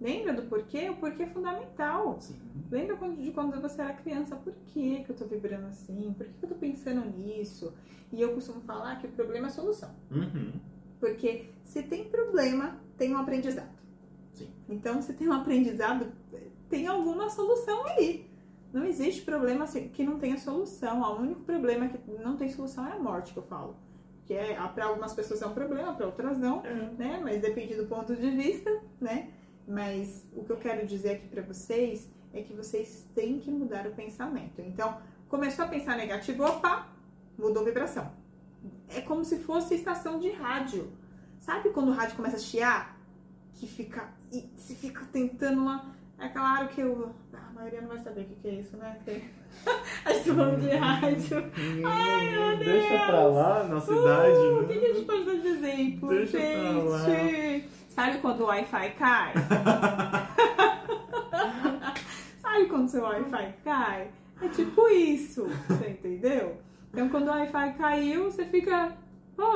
Lembra 0.00 0.32
do 0.32 0.42
porquê? 0.42 0.88
O 0.88 0.96
porquê 0.96 1.24
é 1.24 1.26
fundamental. 1.26 2.20
Sim. 2.20 2.38
Lembra 2.70 2.96
de 2.96 3.30
quando 3.32 3.60
você 3.60 3.82
era 3.82 3.92
criança? 3.92 4.36
Por 4.36 4.54
que, 4.66 5.02
que 5.02 5.10
eu 5.10 5.16
tô 5.16 5.24
vibrando 5.24 5.66
assim? 5.66 6.14
Por 6.16 6.26
que, 6.26 6.32
que 6.34 6.44
eu 6.44 6.48
tô 6.48 6.54
pensando 6.54 7.04
nisso? 7.18 7.74
E 8.12 8.20
eu 8.20 8.32
costumo 8.32 8.60
falar 8.60 9.00
que 9.00 9.06
o 9.06 9.10
problema 9.10 9.48
é 9.48 9.50
solução. 9.50 9.90
Uhum. 10.10 10.52
Porque 11.00 11.50
se 11.64 11.82
tem 11.82 12.04
problema, 12.04 12.80
tem 12.96 13.12
um 13.12 13.18
aprendizado. 13.18 13.76
Sim. 14.32 14.48
Então, 14.68 15.02
se 15.02 15.12
tem 15.12 15.28
um 15.28 15.32
aprendizado, 15.32 16.12
tem 16.68 16.86
alguma 16.86 17.28
solução 17.28 17.84
ali. 17.86 18.27
Não 18.72 18.84
existe 18.84 19.22
problema 19.22 19.66
que 19.66 20.04
não 20.04 20.18
tenha 20.18 20.38
solução. 20.38 21.00
O 21.00 21.20
único 21.20 21.40
problema 21.40 21.88
que 21.88 21.98
não 22.22 22.36
tem 22.36 22.50
solução 22.50 22.86
é 22.86 22.92
a 22.92 22.98
morte, 22.98 23.32
que 23.32 23.38
eu 23.38 23.42
falo. 23.42 23.76
Que 24.26 24.34
é, 24.34 24.54
para 24.74 24.86
algumas 24.86 25.14
pessoas 25.14 25.40
é 25.40 25.46
um 25.46 25.54
problema, 25.54 25.94
para 25.94 26.06
outras 26.06 26.38
não, 26.38 26.64
é. 26.64 26.74
né? 26.98 27.20
Mas 27.22 27.40
depende 27.40 27.74
do 27.74 27.86
ponto 27.86 28.14
de 28.14 28.30
vista, 28.30 28.70
né? 29.00 29.30
Mas 29.66 30.26
o 30.34 30.44
que 30.44 30.50
eu 30.50 30.56
quero 30.56 30.86
dizer 30.86 31.12
aqui 31.12 31.28
para 31.28 31.42
vocês 31.42 32.10
é 32.32 32.42
que 32.42 32.52
vocês 32.52 33.06
têm 33.14 33.38
que 33.38 33.50
mudar 33.50 33.86
o 33.86 33.92
pensamento. 33.92 34.60
Então, 34.60 34.98
começou 35.28 35.64
a 35.64 35.68
pensar 35.68 35.96
negativo, 35.96 36.44
opa, 36.44 36.88
mudou 37.38 37.62
a 37.62 37.66
vibração. 37.66 38.10
É 38.88 39.00
como 39.00 39.24
se 39.24 39.38
fosse 39.38 39.74
estação 39.74 40.18
de 40.18 40.30
rádio. 40.30 40.92
Sabe 41.38 41.70
quando 41.70 41.88
o 41.88 41.92
rádio 41.92 42.16
começa 42.16 42.36
a 42.36 42.40
chiar? 42.40 42.98
Que 43.54 43.66
fica. 43.66 44.12
E 44.32 44.50
se 44.56 44.74
fica 44.74 45.04
tentando 45.12 45.60
uma. 45.60 45.94
É 46.20 46.28
claro 46.28 46.68
que 46.68 46.80
eu. 46.80 47.14
A 47.32 47.52
maioria 47.52 47.80
não 47.80 47.88
vai 47.88 47.98
saber 47.98 48.22
o 48.22 48.24
que, 48.24 48.34
que 48.36 48.48
é 48.48 48.54
isso, 48.54 48.76
né? 48.76 48.96
Porque 48.96 49.22
a 50.04 50.12
gente 50.12 50.34
tá 50.34 50.50
de 50.56 50.70
rádio. 50.76 51.52
Ai, 51.86 52.30
meu 52.30 52.56
Deus. 52.56 52.66
Deixa 52.66 53.06
pra 53.06 53.24
lá, 53.24 53.64
na 53.64 53.80
cidade. 53.80 54.36
Uh, 54.36 54.54
né? 54.54 54.60
O 54.60 54.66
que, 54.66 54.78
que 54.78 54.86
a 54.86 54.94
gente 54.94 55.06
pode 55.06 55.24
dar 55.24 55.36
de 55.36 55.48
exemplo? 55.48 56.08
Deixa 56.08 56.38
gente? 56.38 56.60
pra 56.60 56.72
lá. 56.82 56.98
Sabe 57.88 58.18
quando 58.18 58.40
o 58.40 58.46
Wi-Fi 58.46 58.90
cai? 58.90 59.32
Sabe 62.40 62.66
quando 62.66 62.88
seu 62.88 63.02
Wi-Fi 63.02 63.54
cai? 63.64 64.10
É 64.40 64.48
tipo 64.48 64.88
isso, 64.88 65.46
você 65.68 65.90
entendeu? 65.90 66.58
Então 66.92 67.08
quando 67.08 67.28
o 67.28 67.30
Wi-Fi 67.30 67.72
caiu, 67.74 68.24
você 68.24 68.44
fica, 68.44 68.96
pô, 69.36 69.52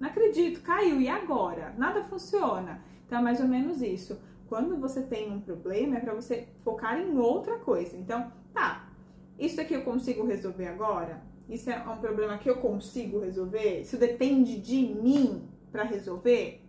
não 0.00 0.08
acredito, 0.08 0.62
caiu, 0.62 1.00
e 1.00 1.08
agora? 1.08 1.72
Nada 1.78 2.02
funciona. 2.04 2.80
Então 3.06 3.18
é 3.18 3.22
mais 3.22 3.40
ou 3.40 3.46
menos 3.46 3.80
isso. 3.82 4.20
Quando 4.54 4.76
você 4.76 5.02
tem 5.02 5.32
um 5.32 5.40
problema, 5.40 5.96
é 5.96 6.00
para 6.00 6.14
você 6.14 6.46
focar 6.62 6.96
em 6.96 7.18
outra 7.18 7.58
coisa. 7.58 7.96
Então, 7.96 8.30
tá, 8.52 8.88
isso 9.36 9.60
aqui 9.60 9.74
eu 9.74 9.82
consigo 9.82 10.24
resolver 10.24 10.68
agora? 10.68 11.20
Isso 11.48 11.68
é 11.68 11.76
um 11.76 11.96
problema 11.96 12.38
que 12.38 12.48
eu 12.48 12.58
consigo 12.58 13.18
resolver? 13.18 13.80
Isso 13.80 13.96
depende 13.96 14.60
de 14.60 14.76
mim 14.76 15.48
para 15.72 15.82
resolver? 15.82 16.64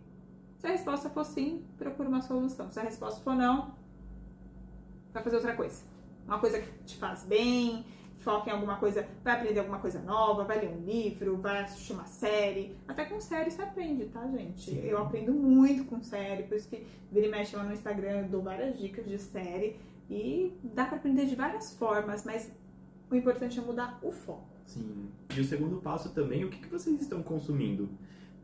Se 0.58 0.66
a 0.66 0.70
resposta 0.70 1.08
for 1.08 1.24
sim, 1.24 1.64
procura 1.78 2.08
uma 2.08 2.22
solução. 2.22 2.72
Se 2.72 2.80
a 2.80 2.82
resposta 2.82 3.20
for 3.22 3.36
não, 3.36 3.76
vai 5.12 5.22
fazer 5.22 5.36
outra 5.36 5.54
coisa. 5.54 5.84
Uma 6.26 6.40
coisa 6.40 6.58
que 6.58 6.68
te 6.86 6.96
faz 6.96 7.22
bem, 7.22 7.86
foca 8.26 8.50
em 8.50 8.52
alguma 8.52 8.74
coisa, 8.74 9.06
vai 9.22 9.34
aprender 9.36 9.60
alguma 9.60 9.78
coisa 9.78 10.00
nova, 10.00 10.42
vai 10.42 10.58
ler 10.58 10.68
um 10.68 10.84
livro, 10.84 11.36
vai 11.36 11.62
assistir 11.62 11.92
uma 11.92 12.06
série. 12.06 12.76
Até 12.88 13.04
com 13.04 13.20
série 13.20 13.52
você 13.52 13.62
aprende, 13.62 14.06
tá, 14.06 14.26
gente? 14.26 14.68
Sim. 14.68 14.80
Eu 14.80 14.98
aprendo 14.98 15.32
muito 15.32 15.84
com 15.84 16.02
série, 16.02 16.42
por 16.42 16.56
isso 16.56 16.68
que 16.68 16.84
vira 17.12 17.26
e 17.26 17.30
mexe 17.30 17.54
lá 17.54 17.62
no 17.62 17.72
Instagram, 17.72 18.22
eu 18.22 18.28
dou 18.28 18.42
várias 18.42 18.76
dicas 18.76 19.06
de 19.06 19.16
série. 19.16 19.76
E 20.10 20.52
dá 20.62 20.86
para 20.86 20.96
aprender 20.96 21.26
de 21.26 21.36
várias 21.36 21.72
formas, 21.74 22.24
mas 22.24 22.52
o 23.08 23.14
importante 23.14 23.60
é 23.60 23.62
mudar 23.62 23.96
o 24.02 24.10
foco. 24.10 24.56
Sim. 24.66 25.08
E 25.36 25.40
o 25.40 25.44
segundo 25.44 25.76
passo 25.76 26.12
também, 26.12 26.44
o 26.44 26.50
que, 26.50 26.58
que 26.58 26.68
vocês 26.68 27.00
estão 27.00 27.22
consumindo? 27.22 27.88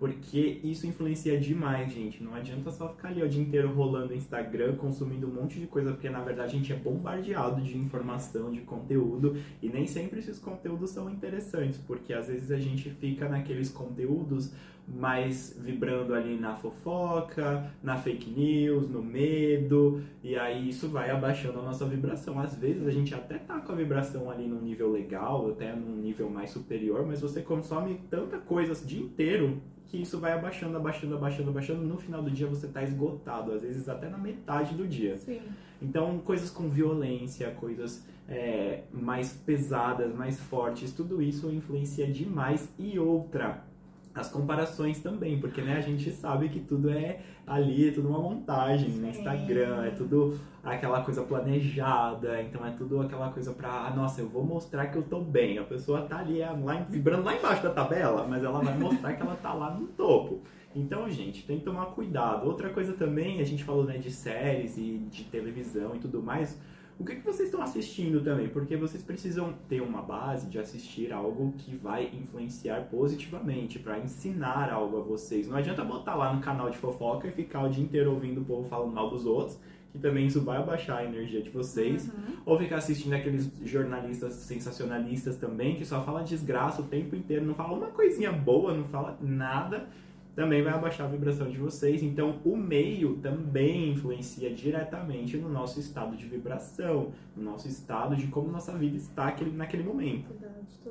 Porque 0.03 0.59
isso 0.65 0.85
influencia 0.85 1.39
demais, 1.39 1.93
gente. 1.93 2.25
Não 2.25 2.35
adianta 2.35 2.73
só 2.73 2.89
ficar 2.89 3.11
ali 3.11 3.23
o 3.23 3.29
dia 3.29 3.41
inteiro 3.41 3.73
rolando 3.73 4.13
Instagram, 4.13 4.75
consumindo 4.75 5.29
um 5.29 5.33
monte 5.33 5.61
de 5.61 5.69
coisa, 5.69 5.93
porque 5.93 6.11
na 6.11 6.21
verdade 6.21 6.57
a 6.57 6.59
gente 6.59 6.73
é 6.73 6.75
bombardeado 6.77 7.63
de 7.63 7.79
informação, 7.79 8.51
de 8.51 8.63
conteúdo, 8.63 9.37
e 9.63 9.69
nem 9.69 9.87
sempre 9.87 10.19
esses 10.19 10.41
conteúdos 10.41 10.91
são 10.91 11.09
interessantes, 11.09 11.79
porque 11.87 12.13
às 12.13 12.27
vezes 12.27 12.51
a 12.51 12.59
gente 12.59 12.91
fica 12.91 13.29
naqueles 13.29 13.71
conteúdos 13.71 14.53
mais 14.87 15.57
vibrando 15.59 16.15
ali 16.15 16.39
na 16.39 16.55
fofoca, 16.55 17.71
na 17.83 17.97
fake 17.97 18.31
news, 18.31 18.89
no 18.89 19.03
medo, 19.03 20.03
e 20.23 20.37
aí 20.37 20.69
isso 20.69 20.89
vai 20.89 21.11
abaixando 21.11 21.61
a 21.61 21.63
nossa 21.63 21.87
vibração. 21.87 22.39
Às 22.39 22.55
vezes 22.57 22.87
a 22.87 22.91
gente 22.91 23.15
até 23.15 23.39
tá 23.39 23.61
com 23.61 23.73
a 23.73 23.75
vibração 23.75 24.31
ali 24.31 24.47
num 24.47 24.61
nível 24.61 24.91
legal, 24.91 25.51
até 25.51 25.75
num 25.75 25.97
nível 25.97 26.29
mais 26.29 26.51
superior, 26.51 27.07
mas 27.07 27.21
você 27.21 27.41
consome 27.41 28.01
tanta 28.11 28.39
coisa 28.39 28.73
o 28.73 28.87
dia 28.87 29.03
inteiro 29.03 29.61
que 29.93 30.01
isso 30.01 30.19
vai 30.19 30.33
abaixando, 30.33 30.75
abaixando, 30.75 31.15
abaixando, 31.15 31.51
abaixando. 31.51 31.83
No 31.83 31.99
final 31.99 32.23
do 32.23 32.31
dia 32.31 32.47
você 32.47 32.67
está 32.67 32.83
esgotado, 32.83 33.53
às 33.53 33.61
vezes 33.61 33.89
até 33.91 34.09
na 34.09 34.17
metade 34.17 34.75
do 34.75 34.89
dia. 34.89 35.19
Sim. 35.19 35.41
Então, 35.83 36.19
coisas 36.21 36.49
com 36.49 36.69
violência, 36.71 37.51
coisas 37.51 38.07
é, 38.27 38.85
mais 38.91 39.33
pesadas, 39.33 40.15
mais 40.15 40.41
fortes, 40.41 40.93
tudo 40.93 41.21
isso 41.21 41.51
influencia 41.51 42.07
demais. 42.07 42.73
E 42.79 42.99
outra, 42.99 43.65
as 44.15 44.31
comparações 44.31 45.01
também, 45.01 45.41
porque 45.41 45.63
né, 45.63 45.77
a 45.77 45.81
gente 45.81 46.11
sabe 46.11 46.49
que 46.49 46.61
tudo 46.61 46.91
é 46.91 47.21
ali, 47.47 47.89
é 47.89 47.93
tudo 47.93 48.09
uma 48.09 48.19
montagem 48.19 48.91
no 48.91 49.09
Instagram, 49.09 49.85
é 49.85 49.91
tudo 49.91 50.39
aquela 50.63 51.03
coisa 51.03 51.23
planejada, 51.23 52.41
então 52.43 52.65
é 52.65 52.71
tudo 52.73 53.01
aquela 53.01 53.31
coisa 53.31 53.53
pra, 53.53 53.87
ah, 53.87 53.91
nossa, 53.91 54.21
eu 54.21 54.29
vou 54.29 54.45
mostrar 54.45 54.87
que 54.89 54.99
eu 54.99 55.03
tô 55.03 55.21
bem. 55.21 55.59
A 55.59 55.65
pessoa 55.65 56.03
tá 56.03 56.19
ali 56.19 56.41
lá, 56.41 56.87
vibrando 56.89 57.25
lá 57.25 57.35
embaixo 57.35 57.63
da 57.63 57.71
tabela, 57.71 58.27
mas 58.27 58.45
ela 58.45 58.61
vai 58.61 58.77
mostrar 58.77 59.15
que 59.15 59.23
ela 59.23 59.37
tá 59.37 59.53
lá 59.55 59.71
no 59.71 59.87
topo. 59.89 60.43
Então, 60.75 61.09
gente, 61.11 61.47
tem 61.47 61.59
que 61.59 61.65
tomar 61.65 61.87
cuidado. 61.87 62.47
Outra 62.47 62.71
coisa 62.71 62.93
também, 62.95 63.41
a 63.41 63.45
gente 63.45 63.65
falou 63.65 63.85
né, 63.85 63.99
de 63.99 64.11
séries 64.11 64.77
e 64.79 64.99
de 65.11 65.25
televisão 65.25 65.95
e 65.97 65.99
tudo 65.99 66.23
mais 66.23 66.59
o 66.99 67.05
que, 67.05 67.17
que 67.17 67.25
vocês 67.25 67.49
estão 67.49 67.63
assistindo 67.63 68.23
também? 68.23 68.49
Porque 68.49 68.77
vocês 68.77 69.03
precisam 69.03 69.55
ter 69.69 69.81
uma 69.81 70.03
base 70.03 70.49
de 70.49 70.59
assistir 70.59 71.13
algo 71.13 71.53
que 71.59 71.75
vai 71.75 72.11
influenciar 72.13 72.83
positivamente, 72.91 73.79
para 73.79 73.99
ensinar 73.99 74.71
algo 74.71 74.99
a 74.99 75.01
vocês. 75.01 75.49
Não 75.49 75.57
adianta 75.57 75.85
botar 75.85 76.15
lá 76.15 76.33
no 76.33 76.41
canal 76.41 76.71
de 76.71 76.79
fofoca 76.79 77.27
e 77.27 77.33
ficar 77.33 77.65
o 77.65 77.69
dia 77.69 77.83
inteiro 77.83 78.13
ouvindo 78.13 78.43
o 78.43 78.45
povo 78.45 78.69
falando 78.69 78.93
mal 78.93 79.11
dos 79.11 79.27
outros, 79.27 79.59
que 79.91 79.99
também 79.99 80.27
isso 80.27 80.41
vai 80.43 80.59
abaixar 80.59 80.99
a 80.99 81.05
energia 81.05 81.43
de 81.43 81.51
vocês. 81.51 82.07
Uhum. 82.07 82.37
Ou 82.47 82.59
ficar 82.59 82.77
assistindo 82.77 83.15
aqueles 83.15 83.51
jornalistas 83.65 84.35
sensacionalistas 84.35 85.37
também, 85.37 85.77
que 85.77 85.85
só 85.85 86.03
fala 86.05 86.23
desgraça 86.23 86.83
o 86.83 86.85
tempo 86.85 87.17
inteiro, 87.17 87.45
não 87.45 87.55
fala 87.55 87.77
uma 87.77 87.89
coisinha 87.89 88.33
boa, 88.33 88.75
não 88.75 88.85
fala 88.85 89.19
nada 89.21 89.89
também 90.35 90.63
vai 90.63 90.73
abaixar 90.73 91.07
a 91.07 91.11
vibração 91.11 91.51
de 91.51 91.59
vocês. 91.59 92.03
Então, 92.03 92.41
o 92.45 92.57
meio 92.57 93.17
também 93.17 93.91
influencia 93.91 94.53
diretamente 94.53 95.37
no 95.37 95.49
nosso 95.49 95.79
estado 95.79 96.17
de 96.17 96.27
vibração, 96.27 97.13
no 97.37 97.43
nosso 97.43 97.69
estado 97.69 98.17
de 98.17 98.27
como 98.29 98.51
nossa 98.51 98.73
vida 98.73 98.97
está 98.97 99.35
naquele 99.53 99.83
momento. 99.83 100.31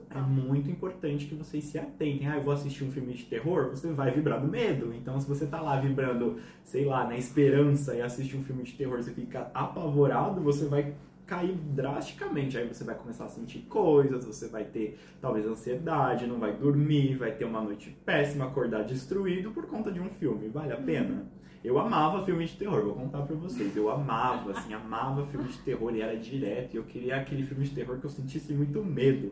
É 0.09 0.19
muito 0.19 0.69
importante 0.69 1.25
que 1.25 1.35
vocês 1.35 1.63
se 1.63 1.77
atentem. 1.77 2.27
Ah, 2.27 2.37
eu 2.37 2.43
vou 2.43 2.53
assistir 2.53 2.83
um 2.83 2.91
filme 2.91 3.13
de 3.13 3.25
terror, 3.25 3.69
você 3.69 3.91
vai 3.91 4.11
vibrar 4.11 4.41
no 4.41 4.47
medo. 4.47 4.93
Então, 4.93 5.19
se 5.19 5.27
você 5.27 5.45
tá 5.45 5.59
lá 5.59 5.79
vibrando, 5.79 6.37
sei 6.63 6.85
lá, 6.85 7.05
na 7.05 7.17
esperança 7.17 7.95
e 7.95 8.01
assiste 8.01 8.37
um 8.37 8.43
filme 8.43 8.63
de 8.63 8.73
terror, 8.73 9.01
você 9.01 9.11
fica 9.11 9.49
apavorado, 9.53 10.41
você 10.41 10.65
vai 10.65 10.93
cair 11.31 11.53
drasticamente. 11.53 12.57
Aí 12.57 12.67
você 12.67 12.83
vai 12.83 12.93
começar 12.93 13.23
a 13.23 13.29
sentir 13.29 13.59
coisas, 13.69 14.25
você 14.25 14.49
vai 14.49 14.65
ter 14.65 14.99
talvez 15.21 15.45
ansiedade, 15.45 16.27
não 16.27 16.37
vai 16.37 16.51
dormir, 16.51 17.15
vai 17.15 17.31
ter 17.31 17.45
uma 17.45 17.61
noite 17.61 17.97
péssima, 18.05 18.45
acordar 18.45 18.83
destruído 18.83 19.51
por 19.51 19.65
conta 19.65 19.89
de 19.89 20.01
um 20.01 20.09
filme. 20.09 20.49
Vale 20.49 20.73
a 20.73 20.77
uhum. 20.77 20.83
pena? 20.83 21.25
Eu 21.63 21.79
amava 21.79 22.25
filme 22.25 22.45
de 22.45 22.57
terror, 22.57 22.83
vou 22.83 22.95
contar 22.95 23.21
pra 23.21 23.35
vocês. 23.35 23.77
Eu 23.77 23.89
amava, 23.89 24.51
assim, 24.51 24.73
amava 24.73 25.25
filme 25.27 25.47
de 25.47 25.57
terror 25.59 25.95
e 25.95 26.01
era 26.01 26.17
direto. 26.17 26.73
E 26.73 26.77
eu 26.77 26.83
queria 26.83 27.15
aquele 27.15 27.43
filme 27.43 27.63
de 27.63 27.73
terror 27.73 27.97
que 27.97 28.05
eu 28.05 28.09
sentisse 28.09 28.51
muito 28.51 28.83
medo. 28.83 29.31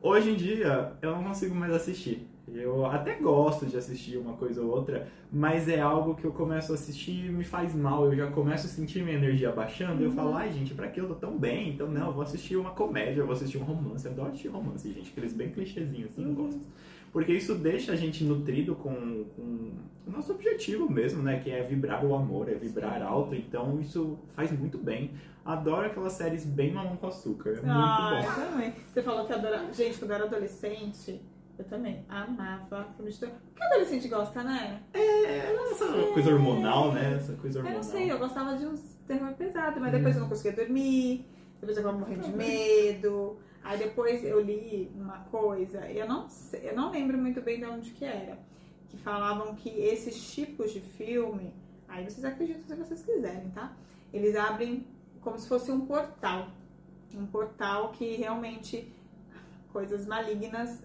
Hoje 0.00 0.30
em 0.30 0.36
dia, 0.36 0.92
eu 1.02 1.12
não 1.16 1.24
consigo 1.24 1.54
mais 1.54 1.72
assistir. 1.72 2.28
Eu 2.46 2.84
até 2.84 3.14
gosto 3.14 3.64
de 3.64 3.76
assistir 3.76 4.18
uma 4.18 4.34
coisa 4.34 4.60
ou 4.60 4.70
outra, 4.70 5.08
mas 5.32 5.66
é 5.66 5.80
algo 5.80 6.14
que 6.14 6.24
eu 6.24 6.32
começo 6.32 6.72
a 6.72 6.74
assistir 6.74 7.26
e 7.26 7.30
me 7.30 7.42
faz 7.42 7.74
mal. 7.74 8.04
Eu 8.06 8.16
já 8.16 8.30
começo 8.30 8.66
a 8.66 8.68
sentir 8.68 9.02
minha 9.02 9.16
energia 9.16 9.50
baixando. 9.50 10.02
Uhum. 10.02 10.10
Eu 10.10 10.12
falo, 10.12 10.34
ai 10.34 10.52
gente, 10.52 10.74
pra 10.74 10.88
que 10.88 11.00
eu 11.00 11.08
tô 11.08 11.14
tão 11.14 11.38
bem? 11.38 11.70
Então, 11.70 11.88
não, 11.88 12.08
eu 12.08 12.12
vou 12.12 12.22
assistir 12.22 12.56
uma 12.56 12.70
comédia, 12.72 13.20
eu 13.20 13.26
vou 13.26 13.34
assistir 13.34 13.56
um 13.56 13.64
romance. 13.64 14.04
Eu 14.04 14.12
adoro 14.12 14.28
assistir 14.28 14.48
romance, 14.48 14.92
gente, 14.92 15.10
aqueles 15.10 15.32
bem 15.32 15.50
clichêzinhos 15.50 16.10
assim, 16.10 16.22
uhum. 16.24 16.30
eu 16.30 16.34
gosto. 16.34 16.60
Porque 17.12 17.32
isso 17.32 17.54
deixa 17.54 17.92
a 17.92 17.96
gente 17.96 18.24
nutrido 18.24 18.74
com, 18.74 19.24
com, 19.36 19.70
o 20.06 20.10
nosso 20.10 20.32
objetivo 20.32 20.90
mesmo, 20.90 21.22
né? 21.22 21.38
Que 21.38 21.50
é 21.50 21.62
vibrar 21.62 22.04
o 22.04 22.14
amor, 22.14 22.48
é 22.48 22.54
vibrar 22.54 22.98
Sim. 22.98 23.04
alto. 23.04 23.34
Então, 23.36 23.80
isso 23.80 24.18
faz 24.34 24.50
muito 24.52 24.76
bem. 24.76 25.12
Adoro 25.44 25.86
aquelas 25.86 26.14
séries 26.14 26.44
bem 26.44 26.72
mamão 26.72 26.96
com 26.96 27.06
açúcar. 27.06 27.50
É 27.50 27.60
ah, 27.64 28.20
muito 28.20 28.26
bom. 28.26 28.42
Eu 28.42 28.50
também. 28.50 28.72
Você 28.92 29.02
falou 29.02 29.24
que 29.24 29.32
adora. 29.32 29.72
Gente, 29.72 29.98
quando 29.98 30.10
eu 30.10 30.16
era 30.16 30.24
adolescente 30.24 31.20
eu 31.58 31.64
também 31.64 32.04
amava 32.08 32.88
terror. 32.96 33.34
que 33.54 33.62
adolescente 33.62 34.08
gosta, 34.08 34.42
né? 34.42 34.82
É, 34.92 35.52
essa 35.70 35.92
sei. 35.92 36.12
coisa 36.12 36.32
hormonal, 36.32 36.92
né? 36.92 37.14
Essa 37.14 37.34
coisa 37.34 37.58
hormonal. 37.60 37.78
Eu 37.78 37.84
não 37.84 37.90
sei, 37.90 38.10
eu 38.10 38.18
gostava 38.18 38.56
de 38.56 38.66
uns 38.66 38.80
terror 39.06 39.32
pesado, 39.34 39.80
mas 39.80 39.92
depois 39.92 40.16
eu 40.16 40.22
não 40.22 40.28
conseguia 40.28 40.52
dormir, 40.52 41.24
depois 41.60 41.76
eu 41.76 41.84
tava 41.84 41.98
morrendo 41.98 42.22
de 42.22 42.32
medo. 42.32 43.38
Aí 43.62 43.78
depois 43.78 44.22
eu 44.24 44.40
li 44.40 44.90
uma 44.94 45.18
coisa, 45.30 45.90
eu 45.90 46.06
não 46.06 46.28
sei, 46.28 46.68
eu 46.68 46.76
não 46.76 46.90
lembro 46.90 47.16
muito 47.16 47.40
bem 47.40 47.58
de 47.58 47.64
onde 47.64 47.90
que 47.92 48.04
era, 48.04 48.38
que 48.90 48.98
falavam 48.98 49.54
que 49.54 49.70
esses 49.70 50.34
tipos 50.34 50.70
de 50.70 50.80
filme, 50.80 51.54
aí 51.88 52.04
vocês 52.04 52.24
acreditam 52.24 52.62
se 52.66 52.74
vocês 52.74 53.02
quiserem, 53.02 53.48
tá? 53.50 53.72
Eles 54.12 54.36
abrem 54.36 54.86
como 55.22 55.38
se 55.38 55.48
fosse 55.48 55.72
um 55.72 55.86
portal. 55.86 56.48
Um 57.14 57.26
portal 57.26 57.90
que 57.92 58.16
realmente 58.16 58.92
coisas 59.72 60.04
malignas 60.04 60.82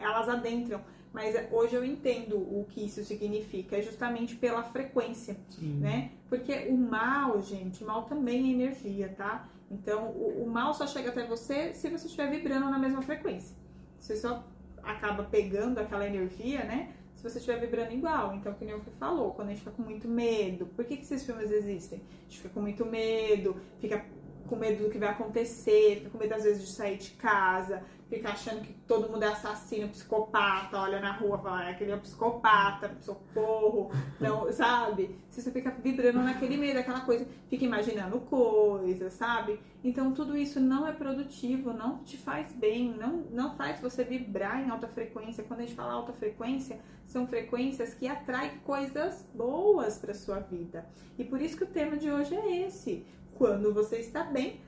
elas 0.00 0.28
adentram. 0.28 0.80
Mas 1.12 1.36
hoje 1.50 1.74
eu 1.74 1.84
entendo 1.84 2.36
o 2.36 2.64
que 2.70 2.86
isso 2.86 3.04
significa, 3.04 3.76
é 3.76 3.82
justamente 3.82 4.34
pela 4.34 4.62
frequência, 4.62 5.36
Sim. 5.50 5.78
né? 5.78 6.12
Porque 6.26 6.68
o 6.70 6.76
mal, 6.76 7.42
gente, 7.42 7.84
o 7.84 7.86
mal 7.86 8.04
também 8.04 8.48
é 8.48 8.52
energia, 8.54 9.10
tá? 9.10 9.46
Então, 9.70 10.08
o, 10.08 10.44
o 10.44 10.50
mal 10.50 10.72
só 10.72 10.86
chega 10.86 11.10
até 11.10 11.26
você 11.26 11.74
se 11.74 11.90
você 11.90 12.06
estiver 12.06 12.30
vibrando 12.30 12.70
na 12.70 12.78
mesma 12.78 13.02
frequência. 13.02 13.54
Você 13.98 14.16
só 14.16 14.42
acaba 14.82 15.24
pegando 15.24 15.78
aquela 15.78 16.06
energia, 16.06 16.64
né? 16.64 16.94
Se 17.14 17.22
você 17.22 17.38
estiver 17.38 17.60
vibrando 17.60 17.92
igual. 17.92 18.34
Então, 18.34 18.52
que 18.54 18.64
nem 18.64 18.74
o 18.74 18.80
que 18.80 18.90
falou, 18.92 19.32
quando 19.32 19.48
a 19.48 19.50
gente 19.50 19.60
fica 19.60 19.70
com 19.72 19.82
muito 19.82 20.08
medo. 20.08 20.66
Por 20.66 20.84
que, 20.84 20.96
que 20.96 21.02
esses 21.02 21.24
filmes 21.24 21.50
existem? 21.50 22.00
A 22.00 22.22
gente 22.24 22.38
fica 22.38 22.48
com 22.48 22.60
muito 22.60 22.84
medo, 22.84 23.56
fica 23.80 24.04
com 24.48 24.56
medo 24.56 24.84
do 24.84 24.90
que 24.90 24.98
vai 24.98 25.10
acontecer, 25.10 25.96
fica 25.96 26.10
com 26.10 26.18
medo 26.18 26.34
às 26.34 26.44
vezes 26.44 26.66
de 26.66 26.72
sair 26.72 26.98
de 26.98 27.10
casa, 27.12 27.82
fica 28.12 28.28
achando 28.28 28.60
que 28.60 28.74
todo 28.86 29.08
mundo 29.08 29.22
é 29.22 29.28
assassino, 29.28 29.88
psicopata, 29.88 30.76
olha 30.78 31.00
na 31.00 31.12
rua, 31.12 31.38
fala, 31.38 31.64
é 31.64 31.70
aquele 31.70 31.92
é 31.92 31.96
psicopata, 31.96 32.94
socorro, 33.00 33.90
não, 34.20 34.52
sabe? 34.52 35.18
Você 35.30 35.50
fica 35.50 35.70
vibrando 35.70 36.18
naquele 36.18 36.58
meio 36.58 36.74
daquela 36.74 37.00
coisa, 37.00 37.26
fica 37.48 37.64
imaginando 37.64 38.20
coisas, 38.20 39.14
sabe? 39.14 39.58
Então 39.82 40.12
tudo 40.12 40.36
isso 40.36 40.60
não 40.60 40.86
é 40.86 40.92
produtivo, 40.92 41.72
não 41.72 42.04
te 42.04 42.18
faz 42.18 42.52
bem, 42.52 42.92
não, 42.92 43.24
não 43.30 43.56
faz 43.56 43.80
você 43.80 44.04
vibrar 44.04 44.60
em 44.60 44.68
alta 44.68 44.88
frequência. 44.88 45.42
Quando 45.42 45.60
a 45.60 45.62
gente 45.62 45.74
fala 45.74 45.94
alta 45.94 46.12
frequência, 46.12 46.80
são 47.06 47.26
frequências 47.26 47.94
que 47.94 48.06
atraem 48.06 48.58
coisas 48.58 49.26
boas 49.34 49.96
para 49.96 50.12
sua 50.12 50.38
vida. 50.38 50.84
E 51.18 51.24
por 51.24 51.40
isso 51.40 51.56
que 51.56 51.64
o 51.64 51.66
tema 51.66 51.96
de 51.96 52.10
hoje 52.10 52.34
é 52.34 52.66
esse. 52.66 53.06
Quando 53.38 53.72
você 53.72 53.96
está 53.96 54.22
bem, 54.22 54.60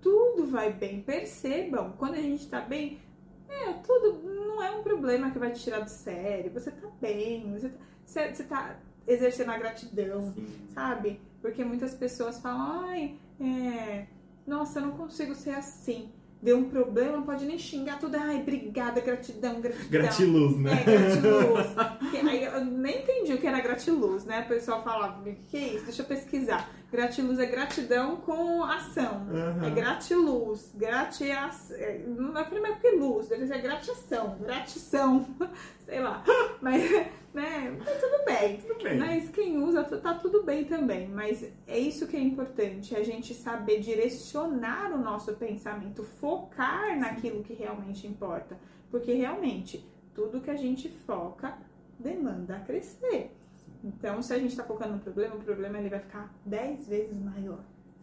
tudo 0.00 0.46
vai 0.46 0.72
bem. 0.72 1.02
Percebam, 1.02 1.94
quando 1.98 2.14
a 2.14 2.22
gente 2.22 2.46
tá 2.48 2.60
bem, 2.60 2.98
é, 3.48 3.72
tudo 3.74 4.22
não 4.24 4.62
é 4.62 4.70
um 4.70 4.82
problema 4.82 5.30
que 5.30 5.38
vai 5.38 5.50
te 5.52 5.62
tirar 5.62 5.80
do 5.80 5.90
sério. 5.90 6.50
Você 6.52 6.70
tá 6.70 6.88
bem, 7.00 7.52
você 7.52 7.68
tá, 7.68 7.78
você, 8.04 8.34
você 8.34 8.44
tá 8.44 8.76
exercendo 9.06 9.50
a 9.50 9.58
gratidão, 9.58 10.32
Sim. 10.34 10.46
sabe? 10.74 11.20
Porque 11.40 11.64
muitas 11.64 11.94
pessoas 11.94 12.40
falam, 12.40 12.82
ai, 12.88 13.16
é, 13.40 14.06
nossa, 14.46 14.80
eu 14.80 14.86
não 14.86 14.92
consigo 14.92 15.34
ser 15.34 15.50
assim. 15.50 16.10
Deu 16.40 16.56
um 16.56 16.70
problema, 16.70 17.16
não 17.16 17.24
pode 17.24 17.44
nem 17.44 17.58
xingar 17.58 17.98
tudo. 17.98 18.16
Ai, 18.16 18.40
obrigada, 18.40 19.00
gratidão, 19.00 19.60
gratidão. 19.60 19.90
Gratiluz, 19.90 20.56
né? 20.56 20.72
É, 20.82 21.16
gratiluz. 21.16 21.66
aí 22.28 22.44
eu 22.44 22.64
nem 22.64 23.02
entendi 23.02 23.34
o 23.34 23.38
que 23.38 23.46
era 23.46 23.60
gratiluz, 23.60 24.24
né? 24.24 24.42
O 24.42 24.48
pessoal 24.48 24.84
falava, 24.84 25.28
o 25.28 25.34
que 25.48 25.56
é 25.56 25.74
isso? 25.74 25.86
Deixa 25.86 26.02
eu 26.02 26.06
pesquisar. 26.06 26.70
Gratiluz 26.90 27.38
é 27.38 27.44
gratidão 27.44 28.16
com 28.16 28.64
ação. 28.64 29.26
Uhum. 29.30 29.64
É 29.64 29.70
gratiluz. 29.70 30.72
Gratiação. 30.74 31.76
É, 31.76 31.98
não 31.98 32.38
é 32.38 32.44
primeiro 32.44 32.78
que 32.78 32.90
luz, 32.92 33.28
deve 33.28 33.46
ser 33.46 33.60
gratiação. 33.60 34.38
Gratição. 34.38 35.26
Sei 35.84 36.00
lá. 36.00 36.24
Mas, 36.62 36.90
né? 37.34 37.76
Mas 37.78 38.00
tudo 38.00 38.24
bem. 38.24 38.56
Tudo 38.56 38.82
bem. 38.82 38.98
Mas 38.98 39.28
quem 39.28 39.62
usa, 39.62 39.84
tá 39.84 40.14
tudo 40.14 40.42
bem 40.44 40.64
também. 40.64 41.08
Mas 41.08 41.44
é 41.66 41.78
isso 41.78 42.06
que 42.06 42.16
é 42.16 42.20
importante. 42.20 42.94
É 42.96 43.00
a 43.00 43.04
gente 43.04 43.34
saber 43.34 43.80
direcionar 43.80 44.90
o 44.90 44.98
nosso 44.98 45.34
pensamento. 45.34 46.02
Focar 46.02 46.98
naquilo 46.98 47.42
que 47.42 47.52
realmente 47.52 48.06
importa. 48.06 48.58
Porque 48.90 49.12
realmente, 49.12 49.86
tudo 50.14 50.40
que 50.40 50.50
a 50.50 50.56
gente 50.56 50.88
foca 50.88 51.58
demanda 51.98 52.60
crescer. 52.60 53.37
Então, 53.82 54.20
se 54.20 54.32
a 54.32 54.38
gente 54.38 54.50
está 54.50 54.64
focando 54.64 54.94
no 54.94 55.00
problema, 55.00 55.36
o 55.36 55.40
problema 55.40 55.78
ele 55.78 55.88
vai 55.88 56.00
ficar 56.00 56.32
10 56.44 56.88
vezes 56.88 57.18
maior. 57.20 57.60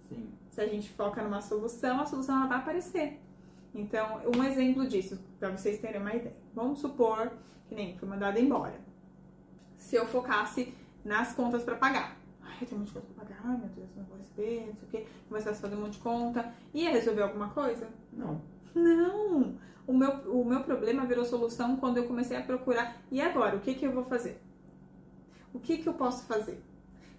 Sim. 0.09 0.29
Se 0.49 0.61
a 0.61 0.67
gente 0.67 0.89
foca 0.89 1.21
numa 1.21 1.41
solução, 1.41 1.99
a 1.99 2.05
solução 2.05 2.37
ela 2.37 2.47
vai 2.47 2.57
aparecer. 2.59 3.19
Então, 3.73 4.21
um 4.33 4.43
exemplo 4.43 4.87
disso, 4.87 5.19
para 5.37 5.49
vocês 5.49 5.79
terem 5.79 5.99
uma 5.99 6.13
ideia. 6.13 6.35
Vamos 6.53 6.79
supor 6.79 7.33
que 7.67 7.75
nem 7.75 7.97
fui 7.97 8.07
mandada 8.07 8.39
embora. 8.39 8.79
Se 9.77 9.95
eu 9.95 10.05
focasse 10.05 10.73
nas 11.03 11.33
contas 11.33 11.63
para 11.63 11.75
pagar. 11.75 12.17
Ai, 12.41 12.57
eu 12.61 12.67
tenho 12.67 12.77
um 12.77 12.79
monte 12.79 12.87
de 12.87 12.93
conta 12.93 13.07
para 13.13 13.25
pagar, 13.25 13.41
ai 13.43 13.57
meu 13.57 13.67
Deus, 13.69 13.89
não 13.97 14.03
vou 14.05 14.17
receber, 14.17 14.67
não 14.67 14.75
sei 14.75 14.87
o 14.87 14.91
quê. 14.91 15.07
Começasse 15.27 15.59
a 15.59 15.61
fazer 15.61 15.75
um 15.75 15.81
monte 15.81 15.93
de 15.93 15.99
conta. 15.99 16.53
Ia 16.73 16.91
resolver 16.91 17.21
alguma 17.21 17.49
coisa? 17.49 17.89
Não. 18.13 18.41
Não! 18.73 19.57
O 19.85 19.93
meu, 19.93 20.11
o 20.31 20.45
meu 20.45 20.63
problema 20.63 21.05
virou 21.05 21.25
solução 21.25 21.75
quando 21.75 21.97
eu 21.97 22.07
comecei 22.07 22.37
a 22.37 22.41
procurar. 22.41 22.97
E 23.11 23.21
agora, 23.21 23.57
o 23.57 23.59
que, 23.59 23.75
que 23.75 23.85
eu 23.85 23.91
vou 23.91 24.05
fazer? 24.05 24.41
O 25.55 25.59
que, 25.59 25.77
que 25.77 25.87
eu 25.87 25.93
posso 25.93 26.25
fazer? 26.25 26.61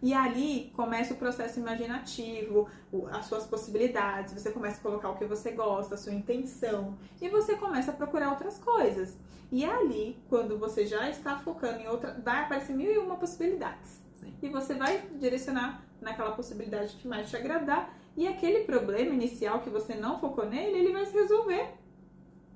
E 0.03 0.13
ali 0.13 0.71
começa 0.77 1.15
o 1.15 1.17
processo 1.17 1.59
imaginativo, 1.59 2.69
as 3.11 3.25
suas 3.25 3.47
possibilidades, 3.47 4.35
você 4.35 4.51
começa 4.51 4.79
a 4.79 4.83
colocar 4.83 5.09
o 5.09 5.17
que 5.17 5.25
você 5.25 5.53
gosta, 5.53 5.95
a 5.95 5.99
sua 5.99 6.13
intenção, 6.13 6.99
e 7.19 7.31
você 7.31 7.57
começa 7.57 7.93
a 7.93 7.95
procurar 7.95 8.29
outras 8.29 8.59
coisas. 8.59 9.17
E 9.51 9.65
ali, 9.65 10.23
quando 10.29 10.59
você 10.59 10.85
já 10.85 11.09
está 11.09 11.39
focando 11.39 11.81
em 11.81 11.89
outra, 11.89 12.13
vai 12.23 12.43
aparecer 12.43 12.77
mil 12.77 12.93
e 12.93 12.99
uma 12.99 13.17
possibilidades. 13.17 14.03
Sim. 14.17 14.35
E 14.43 14.51
você 14.51 14.75
vai 14.75 15.01
direcionar 15.19 15.83
naquela 15.99 16.33
possibilidade 16.33 16.95
que 16.97 17.09
mais 17.09 17.31
te 17.31 17.37
agradar, 17.37 17.97
e 18.15 18.29
aquele 18.29 18.65
problema 18.65 19.15
inicial 19.15 19.61
que 19.61 19.71
você 19.71 19.95
não 19.95 20.21
focou 20.21 20.45
nele, 20.45 20.77
ele 20.79 20.93
vai 20.93 21.07
se 21.07 21.15
resolver. 21.15 21.73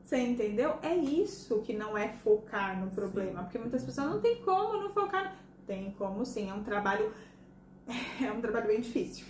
Você 0.04 0.18
entendeu? 0.18 0.74
É 0.82 0.94
isso 0.94 1.62
que 1.62 1.72
não 1.72 1.96
é 1.96 2.08
focar 2.08 2.78
no 2.78 2.90
problema, 2.90 3.38
Sim. 3.38 3.44
porque 3.44 3.58
muitas 3.58 3.82
pessoas 3.82 4.08
não 4.08 4.20
tem 4.20 4.42
como 4.42 4.76
não 4.76 4.90
focar 4.90 5.40
tem 5.70 5.92
como 5.96 6.26
sim, 6.26 6.50
é 6.50 6.52
um 6.52 6.64
trabalho 6.64 7.12
é 8.20 8.33
um 8.33 8.40
trabalho 8.40 8.66
bem 8.66 8.80
difícil. 8.80 9.24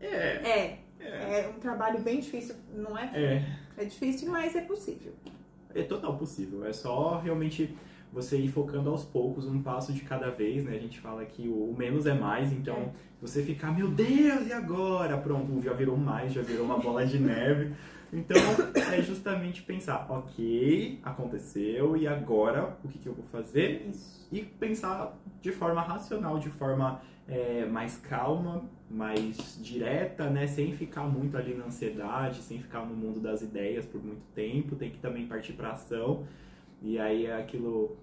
É. 0.00 0.06
É. 0.06 0.78
É, 1.00 1.40
é 1.40 1.48
um 1.48 1.58
trabalho 1.58 2.00
bem 2.00 2.20
difícil, 2.20 2.54
não 2.72 2.96
é? 2.96 3.10
É. 3.12 3.56
É 3.76 3.84
difícil, 3.84 4.30
mas 4.30 4.54
é 4.54 4.60
possível. 4.60 5.12
É 5.74 5.82
total 5.82 6.16
possível. 6.16 6.64
É 6.64 6.72
só 6.72 7.18
realmente 7.18 7.76
você 8.12 8.36
ir 8.36 8.48
focando 8.48 8.88
aos 8.88 9.04
poucos, 9.04 9.46
um 9.46 9.62
passo 9.62 9.92
de 9.92 10.02
cada 10.02 10.30
vez, 10.30 10.64
né? 10.64 10.76
A 10.76 10.78
gente 10.78 11.00
fala 11.00 11.24
que 11.24 11.48
o 11.48 11.74
menos 11.76 12.06
é 12.06 12.14
mais, 12.14 12.52
então 12.52 12.76
é. 12.76 12.90
você 13.20 13.42
ficar, 13.42 13.74
meu 13.74 13.88
Deus, 13.88 14.46
e 14.46 14.52
agora? 14.52 15.16
Pronto, 15.18 15.60
já 15.60 15.72
virou 15.72 15.96
mais, 15.96 16.32
já 16.32 16.42
virou 16.42 16.64
uma 16.64 16.78
bola 16.78 17.04
de 17.04 17.18
neve. 17.18 17.74
Então, 18.12 18.36
é 18.92 19.00
justamente 19.02 19.62
pensar, 19.62 20.06
ok, 20.10 20.98
aconteceu, 21.02 21.96
e 21.96 22.08
agora 22.08 22.76
o 22.82 22.88
que, 22.88 22.98
que 22.98 23.08
eu 23.08 23.14
vou 23.14 23.24
fazer? 23.26 23.86
Isso. 23.88 24.28
E 24.32 24.42
pensar 24.42 25.16
de 25.40 25.52
forma 25.52 25.80
racional, 25.80 26.38
de 26.38 26.50
forma 26.50 27.00
é, 27.28 27.64
mais 27.66 27.96
calma, 27.96 28.64
mais 28.90 29.58
direta, 29.62 30.28
né? 30.28 30.46
Sem 30.46 30.72
ficar 30.72 31.04
muito 31.04 31.36
ali 31.36 31.54
na 31.54 31.66
ansiedade, 31.66 32.42
sem 32.42 32.58
ficar 32.58 32.84
no 32.84 32.94
mundo 32.94 33.20
das 33.20 33.40
ideias 33.40 33.86
por 33.86 34.02
muito 34.02 34.22
tempo. 34.34 34.74
Tem 34.74 34.90
que 34.90 34.98
também 34.98 35.26
partir 35.26 35.52
para 35.52 35.70
ação. 35.70 36.26
E 36.82 36.98
aí 36.98 37.26
é 37.26 37.36
aquilo 37.36 37.96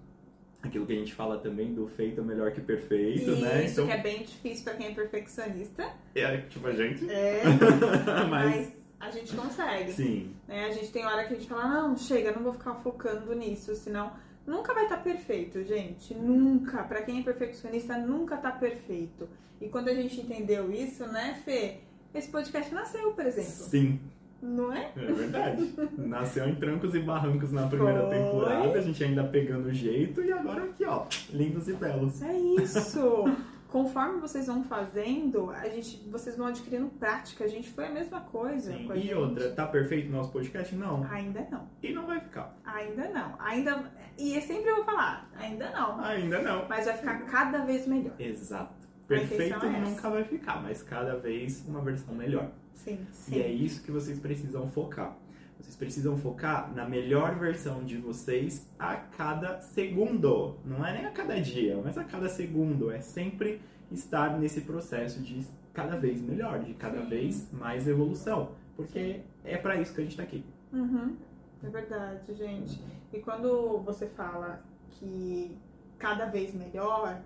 aquilo 0.60 0.86
que 0.86 0.92
a 0.92 0.96
gente 0.96 1.14
fala 1.14 1.38
também 1.38 1.72
do 1.72 1.86
feito 1.86 2.20
é 2.20 2.24
melhor 2.24 2.50
que 2.50 2.60
perfeito, 2.60 3.30
Isso, 3.30 3.40
né? 3.40 3.64
Isso 3.64 3.72
então, 3.74 3.86
que 3.86 3.92
é 3.92 4.02
bem 4.02 4.22
difícil 4.24 4.64
para 4.64 4.74
quem 4.74 4.86
é 4.88 4.90
perfeccionista. 4.90 5.92
É, 6.14 6.38
tipo 6.38 6.66
a 6.66 6.72
gente. 6.72 7.08
É. 7.08 7.42
mas... 8.28 8.56
mas 8.56 8.77
a 9.00 9.10
gente 9.10 9.34
consegue. 9.34 9.92
Sim. 9.92 10.34
Né? 10.46 10.66
A 10.66 10.70
gente 10.72 10.90
tem 10.90 11.06
hora 11.06 11.24
que 11.24 11.34
a 11.34 11.36
gente 11.36 11.48
fala, 11.48 11.68
não, 11.68 11.96
chega, 11.96 12.32
não 12.32 12.42
vou 12.42 12.52
ficar 12.52 12.74
focando 12.74 13.34
nisso, 13.34 13.74
senão 13.74 14.12
nunca 14.46 14.74
vai 14.74 14.84
estar 14.84 14.96
tá 14.96 15.02
perfeito, 15.02 15.62
gente. 15.64 16.14
Nunca. 16.14 16.82
Para 16.82 17.02
quem 17.02 17.20
é 17.20 17.22
perfeccionista, 17.22 17.96
nunca 17.96 18.36
tá 18.36 18.50
perfeito. 18.50 19.28
E 19.60 19.68
quando 19.68 19.88
a 19.88 19.94
gente 19.94 20.20
entendeu 20.20 20.72
isso, 20.72 21.06
né, 21.06 21.40
Fê? 21.44 21.78
Esse 22.14 22.28
podcast 22.28 22.72
nasceu, 22.74 23.12
por 23.12 23.26
exemplo. 23.26 23.50
Sim. 23.50 24.00
Não 24.40 24.72
é? 24.72 24.92
É 24.96 25.12
verdade. 25.12 25.74
Nasceu 25.98 26.48
em 26.48 26.54
trancos 26.54 26.94
e 26.94 27.00
barrancos 27.00 27.50
na 27.50 27.66
primeira 27.66 28.06
Foi. 28.06 28.10
temporada, 28.10 28.78
a 28.78 28.80
gente 28.80 29.02
ainda 29.02 29.24
pegando 29.24 29.66
o 29.66 29.74
jeito 29.74 30.22
e 30.22 30.32
agora 30.32 30.62
aqui, 30.62 30.84
ó, 30.84 31.06
lindos 31.30 31.68
e 31.68 31.72
belos. 31.72 32.22
É 32.22 32.38
isso! 32.38 33.24
Conforme 33.68 34.20
vocês 34.20 34.46
vão 34.46 34.64
fazendo, 34.64 35.50
a 35.50 35.68
gente, 35.68 36.08
vocês 36.10 36.36
vão 36.36 36.46
adquirindo 36.46 36.88
prática. 36.98 37.44
A 37.44 37.48
gente 37.48 37.68
foi 37.70 37.86
a 37.86 37.90
mesma 37.90 38.20
coisa. 38.20 38.72
Sim. 38.72 38.90
A 38.90 38.96
e 38.96 39.02
gente. 39.02 39.14
outra, 39.14 39.50
tá 39.52 39.66
perfeito 39.66 40.08
o 40.08 40.12
nosso 40.12 40.32
podcast? 40.32 40.74
Não. 40.74 41.04
Ainda 41.04 41.46
não. 41.50 41.68
E 41.82 41.92
não 41.92 42.06
vai 42.06 42.20
ficar. 42.20 42.56
Ainda 42.64 43.08
não. 43.10 43.34
Ainda. 43.38 43.92
E 44.18 44.36
é 44.36 44.40
sempre 44.40 44.70
eu 44.70 44.76
vou 44.76 44.84
falar, 44.84 45.30
ainda 45.36 45.70
não. 45.70 46.00
Ainda 46.00 46.42
não. 46.42 46.68
Mas 46.68 46.86
vai 46.86 46.96
ficar 46.96 47.18
cada 47.26 47.64
vez 47.64 47.86
melhor. 47.86 48.14
Exato. 48.18 48.88
Perfeito 49.06 49.64
é 49.64 49.80
nunca 49.80 50.10
vai 50.10 50.24
ficar, 50.24 50.62
mas 50.62 50.82
cada 50.82 51.16
vez 51.16 51.64
uma 51.66 51.80
versão 51.80 52.14
melhor. 52.14 52.50
Sim, 52.74 53.06
sim. 53.10 53.36
E 53.36 53.42
é 53.42 53.48
isso 53.50 53.82
que 53.82 53.90
vocês 53.90 54.18
precisam 54.18 54.68
focar. 54.68 55.16
Vocês 55.60 55.76
precisam 55.76 56.16
focar 56.16 56.72
na 56.74 56.88
melhor 56.88 57.34
versão 57.36 57.84
de 57.84 57.96
vocês 57.96 58.68
a 58.78 58.96
cada 58.96 59.60
segundo. 59.60 60.56
Não 60.64 60.84
é 60.86 60.92
nem 60.92 61.06
a 61.06 61.10
cada 61.10 61.40
dia, 61.40 61.80
mas 61.82 61.98
a 61.98 62.04
cada 62.04 62.28
segundo. 62.28 62.90
É 62.90 63.00
sempre 63.00 63.60
estar 63.90 64.38
nesse 64.38 64.60
processo 64.60 65.20
de 65.20 65.44
cada 65.72 65.96
vez 65.96 66.20
melhor, 66.20 66.60
de 66.60 66.74
cada 66.74 67.02
Sim. 67.02 67.08
vez 67.08 67.52
mais 67.52 67.88
evolução. 67.88 68.52
Porque 68.76 69.20
é 69.44 69.56
para 69.56 69.80
isso 69.80 69.92
que 69.92 70.00
a 70.00 70.04
gente 70.04 70.12
está 70.12 70.22
aqui. 70.22 70.44
Uhum. 70.72 71.16
É 71.62 71.68
verdade, 71.68 72.34
gente. 72.34 72.80
E 73.12 73.18
quando 73.18 73.78
você 73.78 74.06
fala 74.06 74.62
que 74.90 75.56
cada 75.98 76.26
vez 76.26 76.54
melhor, 76.54 77.20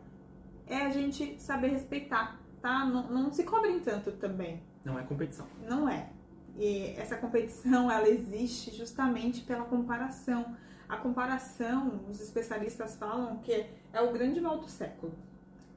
é 0.67 0.77
a 0.77 0.91
gente 0.91 1.41
saber 1.41 1.69
respeitar, 1.69 2.41
tá? 2.63 2.85
Não, 2.87 3.11
não 3.11 3.33
se 3.33 3.45
cobrem 3.45 3.81
tanto 3.81 4.13
também. 4.13 4.63
Não 4.85 4.99
é 4.99 5.03
competição. 5.03 5.47
Não 5.69 5.89
é. 5.89 6.09
E 6.57 6.95
essa 6.97 7.17
competição 7.17 7.91
ela 7.91 8.09
existe 8.09 8.71
justamente 8.77 9.41
pela 9.43 9.65
comparação. 9.65 10.57
A 10.89 10.97
comparação, 10.97 12.05
os 12.11 12.21
especialistas 12.21 12.97
falam 12.97 13.39
que 13.39 13.67
é 13.93 14.01
o 14.01 14.13
grande 14.13 14.41
mal 14.41 14.59
do 14.59 14.69
século. 14.69 15.13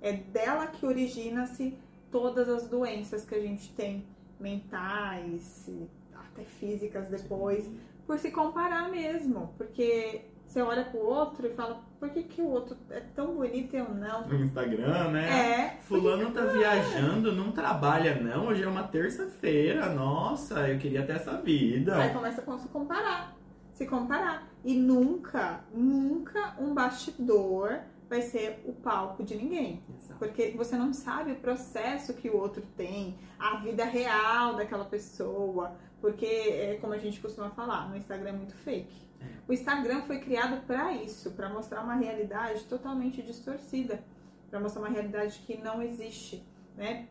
É 0.01 0.11
dela 0.13 0.67
que 0.67 0.85
origina-se 0.85 1.77
todas 2.11 2.49
as 2.49 2.67
doenças 2.67 3.23
que 3.25 3.35
a 3.35 3.39
gente 3.39 3.73
tem, 3.73 4.05
mentais, 4.39 5.69
até 6.13 6.43
físicas 6.43 7.07
depois, 7.07 7.69
por 8.05 8.19
se 8.19 8.31
comparar 8.31 8.89
mesmo. 8.89 9.53
Porque 9.57 10.25
você 10.45 10.61
olha 10.61 10.83
pro 10.83 10.99
outro 10.99 11.47
e 11.47 11.53
fala, 11.53 11.83
por 11.99 12.09
que, 12.09 12.23
que 12.23 12.41
o 12.41 12.47
outro 12.47 12.77
é 12.89 12.99
tão 12.99 13.35
bonito 13.35 13.75
e 13.75 13.79
eu 13.79 13.89
não? 13.93 14.27
No 14.27 14.43
Instagram, 14.43 15.11
né? 15.11 15.77
É. 15.77 15.81
Fulano 15.81 16.31
tá 16.31 16.45
viajando, 16.45 17.31
não 17.31 17.51
trabalha 17.51 18.15
não, 18.21 18.47
hoje 18.47 18.63
é 18.63 18.67
uma 18.67 18.83
terça-feira, 18.83 19.93
nossa, 19.93 20.67
eu 20.69 20.77
queria 20.77 21.05
ter 21.05 21.13
essa 21.13 21.37
vida. 21.37 21.95
Aí 21.95 22.13
começa 22.13 22.41
a 22.41 22.57
se 22.57 22.67
comparar. 22.69 23.35
Se 23.73 23.85
comparar. 23.85 24.47
E 24.63 24.73
nunca, 24.73 25.61
nunca 25.73 26.55
um 26.59 26.73
bastidor 26.73 27.79
vai 28.09 28.21
ser 28.21 28.61
o 28.65 28.73
palco 28.73 29.23
de 29.23 29.35
ninguém. 29.35 29.83
Exato. 29.97 30.19
Porque 30.19 30.53
você 30.55 30.77
não 30.77 30.93
sabe 30.93 31.31
o 31.31 31.35
processo 31.35 32.13
que 32.13 32.29
o 32.29 32.37
outro 32.37 32.63
tem, 32.77 33.17
a 33.37 33.57
vida 33.57 33.83
real 33.83 34.55
daquela 34.55 34.85
pessoa. 34.85 35.75
Porque, 35.99 36.25
é, 36.25 36.77
como 36.79 36.93
a 36.93 36.97
gente 36.97 37.19
costuma 37.19 37.49
falar, 37.49 37.89
no 37.89 37.97
Instagram 37.97 38.29
é 38.29 38.33
muito 38.33 38.55
fake. 38.55 39.04
O 39.47 39.53
Instagram 39.53 40.01
foi 40.03 40.19
criado 40.19 40.65
para 40.65 40.93
isso, 40.93 41.31
para 41.31 41.49
mostrar 41.49 41.81
uma 41.81 41.95
realidade 41.95 42.63
totalmente 42.65 43.21
distorcida, 43.21 44.03
para 44.49 44.59
mostrar 44.59 44.81
uma 44.81 44.89
realidade 44.89 45.39
que 45.45 45.57
não 45.57 45.81
existe. 45.81 46.45
Né? 46.75 47.07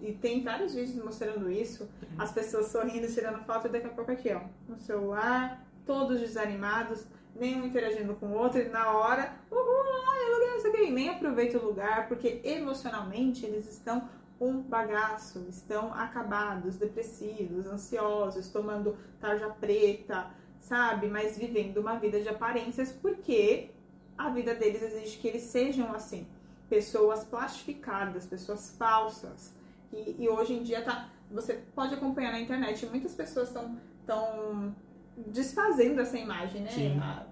E 0.00 0.12
tem 0.12 0.44
vários 0.44 0.74
vídeos 0.74 1.02
mostrando 1.04 1.50
isso, 1.50 1.88
as 2.16 2.30
pessoas 2.30 2.66
sorrindo, 2.66 3.08
tirando 3.12 3.44
foto, 3.44 3.66
e 3.66 3.70
daqui 3.70 3.86
a 3.86 3.90
pouco 3.90 4.12
aqui, 4.12 4.32
ó, 4.32 4.42
no 4.68 4.78
celular, 4.78 5.66
todos 5.84 6.20
desanimados, 6.20 7.06
nenhum 7.34 7.66
interagindo 7.66 8.14
com 8.14 8.26
o 8.26 8.34
outro, 8.34 8.60
e 8.60 8.68
na 8.68 8.92
hora, 8.92 9.34
uhul, 9.50 9.62
lugar, 9.62 10.54
não 10.54 10.60
sei 10.60 10.90
o 10.90 10.94
nem 10.94 11.08
aproveita 11.08 11.58
o 11.58 11.64
lugar, 11.64 12.06
porque 12.06 12.40
emocionalmente 12.44 13.44
eles 13.44 13.68
estão 13.68 14.08
um 14.40 14.60
bagaço, 14.60 15.46
estão 15.48 15.92
acabados, 15.92 16.76
depressivos, 16.76 17.66
ansiosos, 17.66 18.48
tomando 18.48 18.96
tarja 19.20 19.48
preta, 19.48 20.30
sabe? 20.60 21.08
Mas 21.08 21.36
vivendo 21.38 21.78
uma 21.78 21.98
vida 21.98 22.20
de 22.20 22.28
aparências, 22.28 22.92
porque 22.92 23.70
a 24.16 24.28
vida 24.30 24.54
deles 24.54 24.82
exige 24.82 25.18
que 25.18 25.28
eles 25.28 25.42
sejam 25.42 25.92
assim. 25.92 26.26
Pessoas 26.68 27.24
plastificadas, 27.24 28.26
pessoas 28.26 28.74
falsas. 28.76 29.54
E, 29.92 30.16
e 30.18 30.28
hoje 30.28 30.54
em 30.54 30.62
dia 30.62 30.82
tá. 30.82 31.08
Você 31.30 31.54
pode 31.74 31.94
acompanhar 31.94 32.32
na 32.32 32.40
internet, 32.40 32.86
muitas 32.86 33.14
pessoas 33.14 33.48
estão 33.48 33.76
tão 34.06 34.74
desfazendo 35.26 36.00
essa 36.00 36.16
imagem, 36.16 36.62
né? 36.62 36.70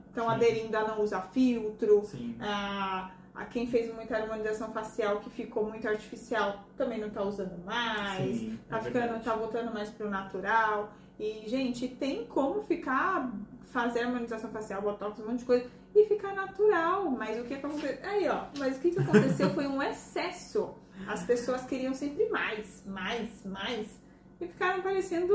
Estão 0.08 0.28
sim. 0.28 0.34
aderindo 0.34 0.76
a 0.76 0.88
não 0.88 1.02
usar 1.02 1.22
filtro, 1.32 2.04
Sim. 2.04 2.36
a, 2.40 3.10
a 3.34 3.44
quem 3.44 3.66
fez 3.66 3.94
muita 3.94 4.16
harmonização 4.16 4.72
facial 4.72 5.20
que 5.20 5.30
ficou 5.30 5.68
muito 5.68 5.86
artificial 5.86 6.64
também 6.76 6.98
não 6.98 7.10
tá 7.10 7.22
usando 7.22 7.62
mais, 7.64 8.36
Sim, 8.36 8.58
tá 8.68 8.78
é 8.78 8.82
ficando, 8.82 9.02
verdade. 9.02 9.24
tá 9.24 9.34
voltando 9.34 9.72
mais 9.72 9.90
pro 9.90 10.10
natural. 10.10 10.92
E, 11.18 11.48
gente, 11.48 11.88
tem 11.88 12.26
como 12.26 12.62
ficar, 12.62 13.32
fazer 13.72 14.00
harmonização 14.00 14.50
facial, 14.50 14.82
botox, 14.82 15.18
um 15.20 15.28
monte 15.28 15.40
de 15.40 15.44
coisa 15.44 15.66
e 15.94 16.04
ficar 16.06 16.34
natural. 16.34 17.10
Mas 17.10 17.40
o 17.40 17.44
que 17.44 17.54
aconteceu? 17.54 17.98
Aí, 18.02 18.28
ó, 18.28 18.44
mas 18.58 18.76
o 18.76 18.80
que, 18.80 18.90
que 18.90 19.00
aconteceu 19.00 19.50
foi 19.50 19.66
um 19.66 19.82
excesso. 19.82 20.74
As 21.06 21.24
pessoas 21.24 21.64
queriam 21.64 21.94
sempre 21.94 22.28
mais, 22.28 22.82
mais, 22.86 23.44
mais. 23.44 24.00
E 24.40 24.46
ficaram 24.46 24.82
parecendo 24.82 25.34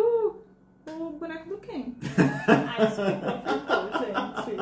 o 0.87 1.09
boneco 1.11 1.49
do 1.49 1.57
Ken. 1.57 1.93
Ai, 2.47 2.87
desculpa, 2.87 3.43
ficou, 3.45 3.99
gente. 3.99 4.57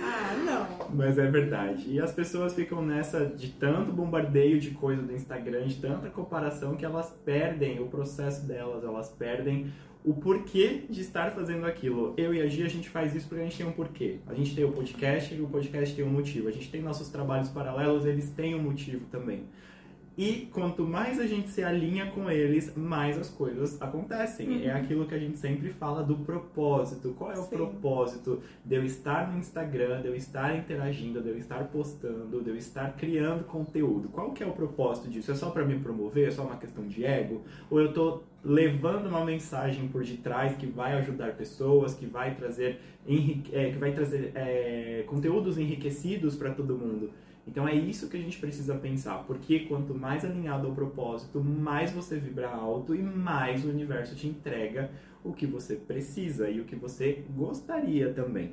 Ah, 0.00 0.34
não. 0.44 0.87
Mas 0.98 1.16
é 1.16 1.30
verdade. 1.30 1.84
E 1.92 2.00
as 2.00 2.10
pessoas 2.10 2.54
ficam 2.54 2.84
nessa 2.84 3.24
de 3.24 3.52
tanto 3.52 3.92
bombardeio 3.92 4.58
de 4.58 4.72
coisa 4.72 5.00
do 5.00 5.12
Instagram, 5.12 5.64
de 5.64 5.76
tanta 5.76 6.10
comparação, 6.10 6.74
que 6.74 6.84
elas 6.84 7.16
perdem 7.24 7.78
o 7.78 7.86
processo 7.86 8.44
delas, 8.44 8.82
elas 8.82 9.08
perdem 9.08 9.72
o 10.04 10.12
porquê 10.12 10.82
de 10.90 11.00
estar 11.00 11.30
fazendo 11.30 11.66
aquilo. 11.66 12.14
Eu 12.16 12.34
e 12.34 12.40
a 12.40 12.48
Gia, 12.48 12.66
a 12.66 12.68
gente 12.68 12.88
faz 12.88 13.14
isso 13.14 13.28
porque 13.28 13.42
a 13.42 13.44
gente 13.44 13.56
tem 13.56 13.64
um 13.64 13.70
porquê. 13.70 14.18
A 14.26 14.34
gente 14.34 14.56
tem 14.56 14.64
o 14.64 14.72
podcast 14.72 15.32
e 15.32 15.40
o 15.40 15.46
podcast 15.46 15.94
tem 15.94 16.04
um 16.04 16.10
motivo. 16.10 16.48
A 16.48 16.50
gente 16.50 16.68
tem 16.68 16.82
nossos 16.82 17.08
trabalhos 17.10 17.48
paralelos, 17.48 18.04
eles 18.04 18.30
têm 18.30 18.56
um 18.56 18.62
motivo 18.62 19.06
também. 19.06 19.44
E 20.18 20.48
quanto 20.52 20.82
mais 20.82 21.20
a 21.20 21.28
gente 21.28 21.48
se 21.48 21.62
alinha 21.62 22.10
com 22.10 22.28
eles, 22.28 22.74
mais 22.74 23.16
as 23.16 23.30
coisas 23.30 23.80
acontecem. 23.80 24.48
Uhum. 24.48 24.64
É 24.64 24.72
aquilo 24.72 25.06
que 25.06 25.14
a 25.14 25.18
gente 25.18 25.38
sempre 25.38 25.68
fala 25.68 26.02
do 26.02 26.16
propósito. 26.16 27.14
Qual 27.16 27.30
é 27.30 27.38
o 27.38 27.44
Sim. 27.44 27.50
propósito 27.50 28.42
de 28.64 28.74
eu 28.74 28.84
estar 28.84 29.30
no 29.30 29.38
Instagram, 29.38 30.00
de 30.00 30.08
eu 30.08 30.16
estar 30.16 30.56
interagindo, 30.56 31.22
de 31.22 31.28
eu 31.28 31.38
estar 31.38 31.62
postando, 31.68 32.42
de 32.42 32.50
eu 32.50 32.56
estar 32.56 32.96
criando 32.96 33.44
conteúdo? 33.44 34.08
Qual 34.08 34.32
que 34.32 34.42
é 34.42 34.46
o 34.46 34.50
propósito 34.50 35.08
disso? 35.08 35.30
É 35.30 35.36
só 35.36 35.50
para 35.50 35.64
me 35.64 35.78
promover? 35.78 36.26
É 36.26 36.30
só 36.32 36.42
uma 36.42 36.56
questão 36.56 36.84
de 36.88 37.04
ego? 37.04 37.44
Ou 37.70 37.80
eu 37.80 37.92
tô 37.92 38.24
levando 38.44 39.06
uma 39.06 39.24
mensagem 39.24 39.88
por 39.88 40.04
detrás 40.04 40.56
que 40.56 40.66
vai 40.66 40.92
ajudar 40.94 41.34
pessoas, 41.34 41.94
que 41.94 42.06
vai 42.06 42.34
trazer, 42.34 42.80
enrique- 43.06 43.54
é, 43.54 43.70
que 43.70 43.78
vai 43.78 43.92
trazer 43.92 44.32
é, 44.34 45.04
conteúdos 45.06 45.58
enriquecidos 45.58 46.36
para 46.36 46.52
todo 46.54 46.76
mundo? 46.76 47.10
Então 47.46 47.66
é 47.66 47.74
isso 47.74 48.08
que 48.10 48.16
a 48.16 48.20
gente 48.20 48.38
precisa 48.38 48.74
pensar, 48.74 49.24
porque 49.26 49.60
quanto 49.60 49.94
mais 49.94 50.24
alinhado 50.24 50.66
ao 50.66 50.74
propósito, 50.74 51.42
mais 51.42 51.90
você 51.90 52.18
vibra 52.18 52.48
alto 52.50 52.94
e 52.94 53.02
mais 53.02 53.64
o 53.64 53.70
universo 53.70 54.14
te 54.14 54.26
entrega 54.26 54.90
o 55.24 55.32
que 55.32 55.46
você 55.46 55.74
precisa 55.74 56.48
e 56.50 56.60
o 56.60 56.64
que 56.64 56.76
você 56.76 57.24
gostaria 57.34 58.12
também. 58.12 58.52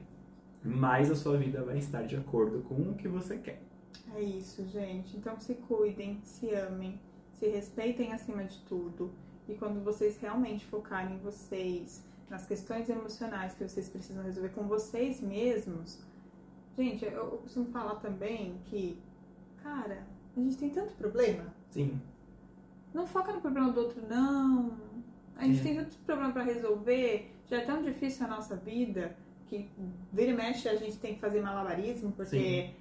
Mais 0.63 1.11
a 1.11 1.15
sua 1.15 1.37
vida 1.37 1.61
vai 1.61 1.77
estar 1.77 2.03
de 2.03 2.15
acordo 2.15 2.59
com 2.61 2.75
o 2.75 2.95
que 2.95 3.07
você 3.07 3.37
quer. 3.37 3.61
É 4.15 4.21
isso, 4.21 4.65
gente. 4.69 5.15
Então 5.17 5.39
se 5.39 5.55
cuidem, 5.55 6.19
se 6.23 6.49
amem, 6.51 6.99
se 7.33 7.47
respeitem 7.47 8.13
acima 8.13 8.45
de 8.45 8.57
tudo. 8.59 9.11
E 9.47 9.53
quando 9.55 9.83
vocês 9.83 10.17
realmente 10.17 10.65
focarem 10.65 11.15
em 11.15 11.19
vocês, 11.19 12.03
nas 12.29 12.45
questões 12.47 12.89
emocionais 12.89 13.53
que 13.53 13.67
vocês 13.67 13.87
precisam 13.89 14.23
resolver 14.23 14.49
com 14.49 14.63
vocês 14.63 15.21
mesmos. 15.21 15.99
Gente, 16.77 17.05
eu, 17.05 17.11
eu 17.11 17.37
costumo 17.37 17.67
falar 17.67 17.95
também 17.95 18.59
que, 18.65 18.97
cara, 19.61 20.03
a 20.35 20.39
gente 20.39 20.57
tem 20.57 20.69
tanto 20.69 20.93
problema. 20.95 21.53
Sim, 21.69 21.99
Não 22.93 23.05
foca 23.05 23.33
no 23.33 23.41
problema 23.41 23.71
do 23.71 23.81
outro, 23.81 24.01
não. 24.09 24.77
A 25.35 25.43
gente 25.43 25.59
É. 25.59 25.63
tem 25.63 25.75
tanto 25.75 25.97
problema 25.99 26.31
pra 26.31 26.43
resolver. 26.43 27.31
Já 27.47 27.57
é 27.57 27.65
tão 27.65 27.83
difícil 27.83 28.25
a 28.25 28.29
nossa 28.29 28.55
vida 28.55 29.15
que 29.47 29.69
vira 30.11 30.31
e 30.31 30.33
mexe 30.33 30.67
a 30.67 30.75
gente 30.75 30.97
tem 30.97 31.13
que 31.15 31.19
fazer 31.19 31.41
malabarismo, 31.41 32.11
porque, 32.13 32.71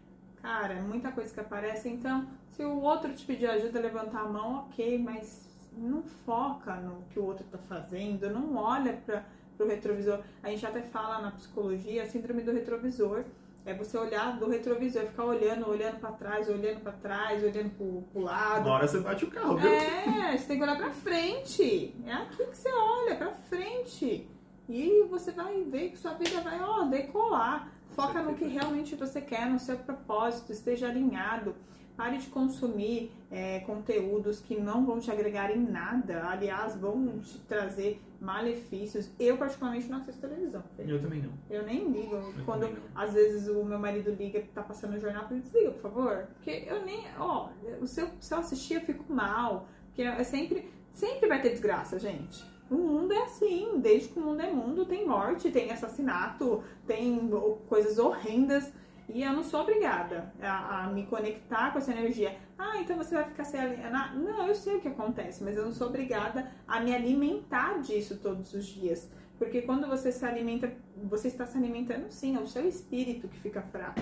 cara, 0.41 0.75
é 0.75 0.81
muita 0.81 1.13
coisa 1.13 1.35
que 1.35 1.41
aparece. 1.41 1.89
Então, 1.89 2.27
se 2.53 2.65
o 2.65 2.81
outro 2.81 3.13
te 3.13 3.27
pedir 3.27 3.47
ajuda, 3.47 3.79
levantar 3.81 4.21
a 4.21 4.29
mão, 4.29 4.61
ok, 4.67 4.99
mas 4.99 5.49
não 5.77 6.03
foca 6.03 6.77
no 6.77 7.03
que 7.11 7.19
o 7.19 7.25
outro 7.25 7.45
tá 7.51 7.59
fazendo, 7.59 8.31
não 8.31 8.57
olha 8.57 8.93
para 9.05 9.25
pro 9.57 9.67
retrovisor. 9.67 10.21
A 10.43 10.51
gente 10.51 10.67
até 10.67 10.83
fala 10.83 11.21
na 11.21 11.31
psicologia 11.31 12.03
a 12.03 12.07
síndrome 12.07 12.43
do 12.43 12.53
retrovisor. 12.53 13.25
É 13.67 13.73
você 13.73 13.97
olhar 13.97 14.39
do 14.39 14.47
retrovisor, 14.47 15.07
ficar 15.07 15.25
olhando, 15.25 15.71
olhando 15.71 15.99
pra 15.99 16.13
trás, 16.13 16.51
olhando 16.51 16.81
pra 16.81 16.93
trás, 16.93 17.43
olhando 17.43 17.71
pro, 17.71 18.03
pro 18.13 18.21
lado. 18.21 18.67
na 18.67 18.75
hora 18.75 18.87
você 18.87 19.01
bate 19.01 19.25
o 19.25 19.31
carro, 19.31 19.57
viu? 19.57 19.71
É, 19.71 20.37
você 20.37 20.49
tem 20.49 20.59
que 20.59 20.63
olhar 20.63 20.77
pra 20.77 20.91
frente. 20.91 21.97
É 22.05 22.13
aqui 22.13 22.45
que 22.45 22.57
você 22.57 22.71
olha, 22.71 23.17
pra 23.17 23.33
frente. 23.33 24.29
E 24.69 25.07
você 25.09 25.33
vai 25.33 25.63
ver 25.65 25.91
que 25.91 25.99
sua 25.99 26.13
vida 26.13 26.43
vai, 26.43 26.61
ó, 26.61 26.85
decolar. 26.85 27.73
Foca 27.91 28.23
no 28.23 28.35
que 28.35 28.45
realmente 28.45 28.97
você 28.97 29.21
quer, 29.21 29.47
no 29.47 29.59
seu 29.59 29.79
propósito, 29.79 30.53
esteja 30.53 30.89
alinhado. 30.89 31.55
Pare 31.97 32.19
de 32.19 32.27
consumir 32.27 33.13
é, 33.31 33.61
conteúdos 33.61 34.41
que 34.41 34.59
não 34.59 34.85
vão 34.85 34.99
te 34.99 35.11
agregar 35.11 35.57
em 35.57 35.61
nada. 35.61 36.29
Aliás, 36.29 36.75
vão 36.75 37.21
te 37.21 37.39
trazer 37.41 38.01
malefícios. 38.21 39.11
Eu, 39.19 39.37
particularmente, 39.37 39.89
não 39.89 39.99
assisto 39.99 40.21
televisão. 40.21 40.65
Eu 40.79 41.01
também 41.01 41.23
não. 41.23 41.33
Eu 41.49 41.65
nem 41.65 41.89
ligo. 41.91 42.35
Quando 42.45 42.63
também 42.63 42.77
não. 42.77 43.01
às 43.01 43.13
vezes 43.13 43.49
o 43.49 43.63
meu 43.65 43.79
marido 43.79 44.11
liga, 44.11 44.43
tá 44.53 44.63
passando 44.63 44.97
o 44.97 44.99
jornal, 44.99 45.27
eu 45.31 45.39
desliga, 45.39 45.71
por 45.73 45.83
favor. 45.83 46.29
Porque 46.35 46.65
eu 46.67 46.85
nem. 46.85 47.05
Ó, 47.19 47.51
o 47.81 47.87
seu, 47.87 48.09
se 48.21 48.35
eu 48.35 48.39
assistir, 48.39 48.75
eu 48.75 48.81
fico 48.81 49.13
mal. 49.13 49.69
Porque 49.87 50.03
é 50.03 50.25
sempre. 50.25 50.73
Sempre 50.93 51.29
vai 51.29 51.43
ter 51.43 51.51
desgraça, 51.51 51.99
gente. 51.99 52.45
O 52.71 52.77
mundo 52.77 53.13
é 53.13 53.23
assim. 53.23 53.79
Desde 53.79 54.09
que 54.09 54.19
o 54.19 54.23
mundo 54.23 54.41
é 54.41 54.51
mundo, 54.51 54.85
tem 54.85 55.07
morte, 55.07 55.51
tem 55.51 55.71
assassinato, 55.71 56.63
tem 56.87 57.31
coisas 57.69 57.99
horrendas. 57.99 58.73
E 59.09 59.23
eu 59.23 59.33
não 59.33 59.43
sou 59.43 59.61
obrigada 59.61 60.33
a, 60.41 60.85
a 60.85 60.87
me 60.89 61.07
conectar 61.07 61.73
com 61.73 61.79
essa 61.79 61.93
energia. 61.93 62.37
Ah, 62.59 62.79
então 62.79 62.97
você 62.97 63.15
vai 63.15 63.25
ficar 63.25 63.45
sem 63.45 63.61
alimentar? 63.61 64.15
Não, 64.15 64.49
eu 64.49 64.55
sei 64.55 64.77
o 64.77 64.81
que 64.81 64.89
acontece, 64.89 65.45
mas 65.45 65.57
eu 65.57 65.65
não 65.65 65.73
sou 65.73 65.89
obrigada 65.89 66.51
a 66.67 66.81
me 66.81 66.95
alimentar 66.95 67.81
disso 67.81 68.19
todos 68.19 68.55
os 68.55 68.65
dias. 68.67 69.09
Porque 69.39 69.63
quando 69.63 69.87
você 69.87 70.11
se 70.11 70.25
alimenta, 70.25 70.73
você 70.97 71.29
está 71.29 71.45
se 71.45 71.59
alimentando 71.59 72.11
sim, 72.11 72.37
é 72.37 72.41
o 72.41 72.47
seu 72.47 72.67
espírito 72.67 73.29
que 73.29 73.39
fica 73.41 73.61
fraco. 73.61 74.01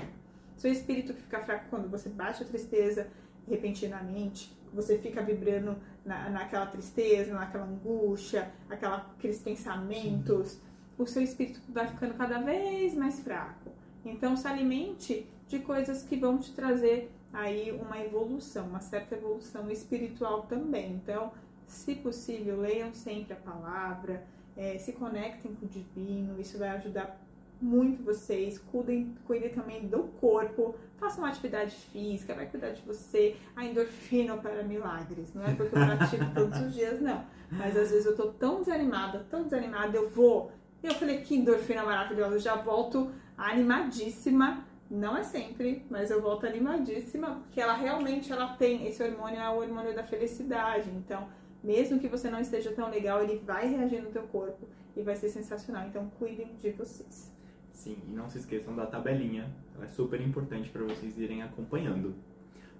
Seu 0.57 0.71
espírito 0.71 1.15
que 1.15 1.23
fica 1.23 1.41
fraco 1.41 1.65
quando 1.71 1.91
você 1.91 2.09
baixa 2.09 2.45
a 2.45 2.47
tristeza 2.47 3.09
repentinamente, 3.49 4.57
você 4.73 4.99
fica 4.99 5.23
vibrando 5.23 5.77
na, 6.05 6.31
naquela 6.31 6.67
tristeza, 6.67 7.35
naquela 7.35 7.65
angústia, 7.65 8.53
aquela, 8.71 9.13
aqueles 9.19 9.41
pensamentos, 9.41 10.61
o 10.97 11.07
seu 11.07 11.23
espírito 11.23 11.61
vai 11.69 11.89
ficando 11.89 12.15
cada 12.15 12.39
vez 12.39 12.95
mais 12.95 13.21
fraco. 13.21 13.71
Então, 14.05 14.37
se 14.37 14.47
alimente 14.47 15.27
de 15.49 15.59
coisas 15.59 16.03
que 16.03 16.17
vão 16.17 16.39
te 16.39 16.53
trazer 16.53 17.11
aí 17.33 17.73
uma 17.73 17.99
evolução, 18.01 18.67
uma 18.67 18.81
certa 18.81 19.15
evolução 19.15 19.71
espiritual 19.71 20.43
também. 20.43 20.93
Então, 20.93 21.33
se 21.67 21.95
possível, 21.95 22.61
leiam 22.61 22.93
sempre 22.93 23.33
a 23.33 23.37
palavra, 23.37 24.25
é, 24.57 24.77
se 24.79 24.93
conectem 24.93 25.55
com 25.55 25.65
o 25.65 25.69
divino, 25.69 26.41
isso 26.41 26.59
vai 26.59 26.71
ajudar 26.71 27.19
muito 27.61 28.03
vocês, 28.03 28.59
cuidem, 28.59 29.15
cuidem 29.25 29.51
também 29.51 29.87
do 29.87 30.03
corpo, 30.21 30.75
façam 30.99 31.21
uma 31.21 31.29
atividade 31.29 31.75
física, 31.93 32.35
vai 32.35 32.47
cuidar 32.47 32.71
de 32.71 32.83
você, 32.83 33.37
a 33.55 33.65
endorfina 33.65 34.37
para 34.37 34.65
milagres, 34.65 35.33
não 35.33 35.45
é 35.45 35.55
porque 35.55 35.77
eu 35.77 35.87
pratico 35.87 36.25
todos 36.35 36.61
os 36.61 36.75
dias, 36.75 37.01
não, 37.01 37.25
mas 37.53 37.77
às 37.77 37.91
vezes 37.91 38.05
eu 38.05 38.17
tô 38.17 38.33
tão 38.33 38.61
desanimada, 38.61 39.25
tão 39.31 39.45
desanimada, 39.45 39.97
eu 39.97 40.11
vou, 40.11 40.51
eu 40.83 40.93
falei 40.95 41.21
que 41.21 41.37
endorfina 41.37 41.85
maravilhosa, 41.85 42.35
eu 42.35 42.41
já 42.41 42.57
volto 42.57 43.13
animadíssima, 43.51 44.65
não 44.91 45.17
é 45.17 45.23
sempre, 45.23 45.85
mas 45.91 46.11
eu 46.11 46.21
volto 46.21 46.47
animadíssima, 46.47 47.37
porque 47.43 47.61
ela 47.61 47.75
realmente 47.75 48.31
ela 48.33 48.49
tem, 48.57 48.87
esse 48.87 49.03
hormônio 49.03 49.41
é 49.41 49.49
o 49.49 49.59
hormônio 49.59 49.95
da 49.95 50.03
felicidade, 50.03 50.91
então 50.91 51.29
mesmo 51.63 51.99
que 52.01 52.09
você 52.09 52.29
não 52.29 52.41
esteja 52.41 52.73
tão 52.73 52.91
legal, 52.91 53.23
ele 53.23 53.41
vai 53.45 53.69
reagir 53.69 54.03
no 54.03 54.11
teu 54.11 54.23
corpo 54.25 54.69
e 54.97 55.03
vai 55.03 55.15
ser 55.15 55.29
sensacional. 55.29 55.87
Então 55.87 56.11
cuidem 56.19 56.57
de 56.61 56.71
vocês. 56.71 57.33
Sim, 57.73 57.97
e 58.09 58.13
não 58.13 58.29
se 58.29 58.39
esqueçam 58.39 58.75
da 58.75 58.85
tabelinha, 58.85 59.51
ela 59.75 59.85
é 59.85 59.89
super 59.89 60.21
importante 60.21 60.69
para 60.71 60.83
vocês 60.83 61.17
irem 61.19 61.43
acompanhando. 61.43 62.15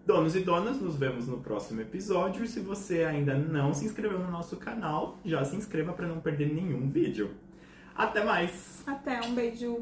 Donos 0.05 0.35
e 0.35 0.41
donas, 0.41 0.81
nos 0.81 0.97
vemos 0.97 1.29
no 1.29 1.39
próximo 1.39 1.81
episódio. 1.81 2.45
E 2.45 2.49
se 2.49 2.59
você 2.59 3.05
ainda 3.05 3.39
não 3.39 3.73
se 3.73 3.85
inscreveu 3.85 4.19
no 4.19 4.31
nosso 4.31 4.57
canal, 4.57 5.19
já 5.25 5.45
se 5.45 5.55
inscreva 5.55 5.93
para 5.93 6.09
não 6.09 6.21
perder 6.21 6.53
nenhum 6.53 6.91
vídeo. 6.91 7.31
Até 7.95 8.25
mais! 8.25 8.83
Até, 8.85 9.21
um 9.21 9.33
beijo! 9.33 9.79